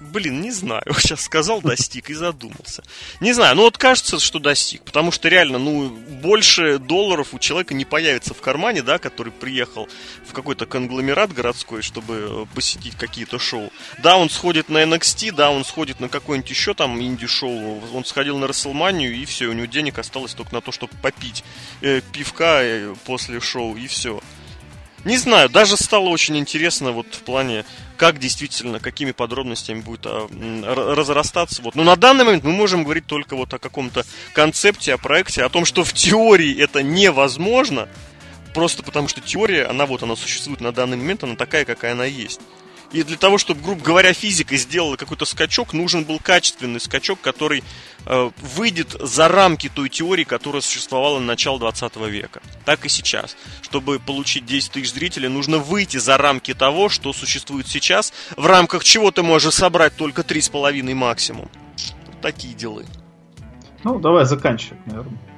[0.00, 0.82] Блин, не знаю.
[0.98, 2.82] Сейчас сказал достиг и задумался.
[3.20, 4.82] Не знаю, ну вот кажется, что достиг.
[4.82, 9.88] Потому что реально, ну, больше долларов у человека не появится в кармане, да, который приехал
[10.26, 13.72] в какой-то конгломерат городской, чтобы э, посетить какие-то шоу.
[13.98, 17.82] Да, он сходит на NXT, да, он сходит на какое-нибудь еще там инди-шоу.
[17.94, 21.44] Он сходил на Расселманию, и все, у него денег осталось только на то, чтобы попить
[21.82, 24.20] э, пивка э, после шоу, и все.
[25.04, 27.64] Не знаю, даже стало очень интересно вот в плане,
[27.96, 30.28] как действительно, какими подробностями будет а,
[30.94, 31.62] разрастаться.
[31.62, 31.74] Вот.
[31.74, 35.48] Но на данный момент мы можем говорить только вот о каком-то концепте, о проекте, о
[35.48, 37.88] том, что в теории это невозможно,
[38.52, 42.04] просто потому что теория, она вот, она существует на данный момент, она такая, какая она
[42.04, 42.40] есть.
[42.92, 47.62] И для того, чтобы, грубо говоря, физика сделала какой-то скачок, нужен был качественный скачок, который
[48.06, 52.42] э, выйдет за рамки той теории, которая существовала на начало 20 века.
[52.64, 53.36] Так и сейчас.
[53.62, 58.82] Чтобы получить 10 тысяч зрителей, нужно выйти за рамки того, что существует сейчас, в рамках
[58.82, 61.48] чего ты можешь собрать только 3,5 максимум.
[62.20, 62.82] такие дела.
[63.84, 65.29] Ну, давай заканчивать, наверное.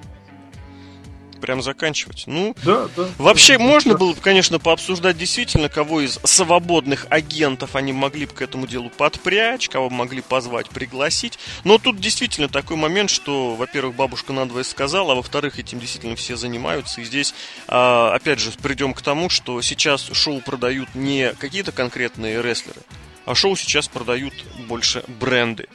[1.43, 2.25] Прям заканчивать.
[2.27, 3.09] Ну, да, да.
[3.19, 3.99] Вообще, да, можно да.
[3.99, 8.89] было бы, конечно, пообсуждать действительно, кого из свободных агентов они могли бы к этому делу
[8.89, 11.39] подпрячь, кого могли позвать, пригласить.
[11.65, 16.37] Но тут действительно такой момент, что, во-первых, бабушка надвое сказала, а во-вторых, этим действительно все
[16.37, 17.01] занимаются.
[17.01, 17.35] И здесь,
[17.67, 22.81] а, опять же, придем к тому, что сейчас шоу продают не какие-то конкретные рестлеры,
[23.27, 24.33] а шоу сейчас продают
[24.69, 25.69] больше бренды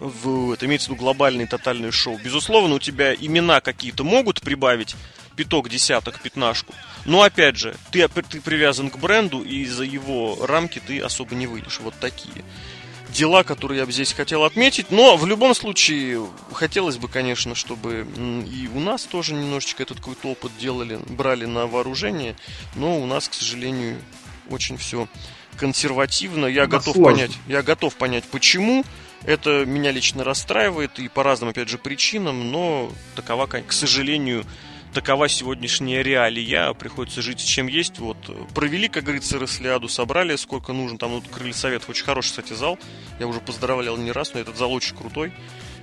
[0.00, 2.18] в, это имеется в виду глобальные тотальные шоу.
[2.22, 4.96] Безусловно, у тебя имена какие-то могут прибавить
[5.36, 6.74] пяток, десяток, пятнашку.
[7.04, 11.46] Но опять же, ты, ты привязан к бренду, и за его рамки ты особо не
[11.46, 11.80] выйдешь.
[11.80, 12.44] Вот такие
[13.10, 14.90] дела, которые я бы здесь хотел отметить.
[14.90, 18.06] Но в любом случае, хотелось бы, конечно, чтобы
[18.50, 22.36] и у нас тоже немножечко этот какой-то опыт делали, брали на вооружение.
[22.74, 23.98] Но у нас, к сожалению,
[24.50, 25.08] очень все
[25.56, 26.46] консервативно.
[26.46, 27.12] Я да готов сложно.
[27.12, 28.84] понять, я готов понять, почему.
[29.24, 34.46] Это меня лично расстраивает и по разным, опять же, причинам, но такова, к сожалению,
[34.94, 36.72] такова сегодняшняя реалия.
[36.72, 37.98] Приходится жить с чем есть.
[37.98, 38.16] Вот
[38.54, 40.98] провели, как говорится, Рослиаду, собрали сколько нужно.
[40.98, 42.78] Там вот крылья совет очень хороший, кстати, зал.
[43.18, 45.32] Я уже поздравлял не раз, но этот зал очень крутой.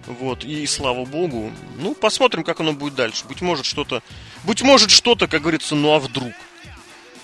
[0.08, 1.52] Вот, и слава богу.
[1.78, 3.26] Ну, посмотрим, как оно будет дальше.
[3.28, 4.02] Быть может, что-то.
[4.46, 6.32] Быть может, что-то, как говорится, ну а вдруг?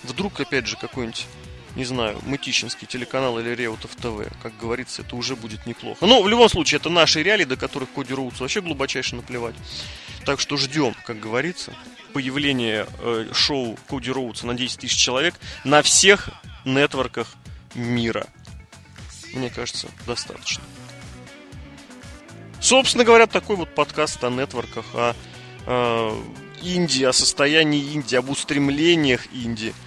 [0.04, 1.28] Вдруг, опять же, какой-нибудь
[1.76, 4.32] не знаю, Мытищинский телеканал или Реутов ТВ.
[4.42, 6.06] Как говорится, это уже будет неплохо.
[6.06, 9.56] Но в любом случае, это наши реалии, до которых Коди Роудс вообще глубочайше наплевать.
[10.26, 11.74] Так что ждем, как говорится,
[12.14, 15.34] появления э, шоу Коди Роудса на 10 тысяч человек
[15.64, 16.30] на всех
[16.64, 17.34] нетворках
[17.74, 18.28] мира.
[19.34, 20.64] Мне кажется, достаточно.
[22.62, 25.16] Собственно говоря, такой вот подкаст о нетворках, о,
[25.66, 26.24] о
[26.62, 29.74] Индии, о состоянии Индии, об устремлениях Индии–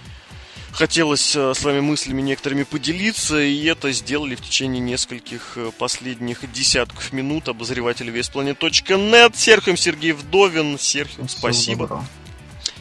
[0.77, 6.49] хотелось э, с вами мыслями некоторыми поделиться, и это сделали в течение нескольких э, последних
[6.51, 9.31] десятков минут обозреватель весьplanet.net.
[9.35, 10.77] Серхием Сергей Вдовин.
[10.77, 11.87] Серхием, спасибо.
[11.87, 12.05] Доброго.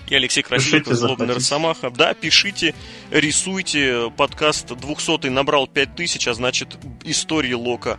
[0.08, 1.90] И Алексей Красильников, Злобный Росомаха.
[1.90, 2.74] Да, пишите,
[3.10, 4.12] рисуйте.
[4.16, 7.98] Подкаст 200 набрал 5000, а значит, истории Лока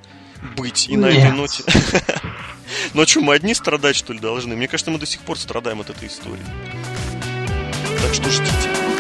[0.56, 0.88] быть.
[0.88, 1.00] И Нет.
[1.00, 1.64] на этой ноте...
[2.94, 4.56] Но что, мы одни страдать, что ли, должны?
[4.56, 6.44] Мне кажется, мы до сих пор страдаем от этой истории.
[8.02, 8.97] Так что ждите.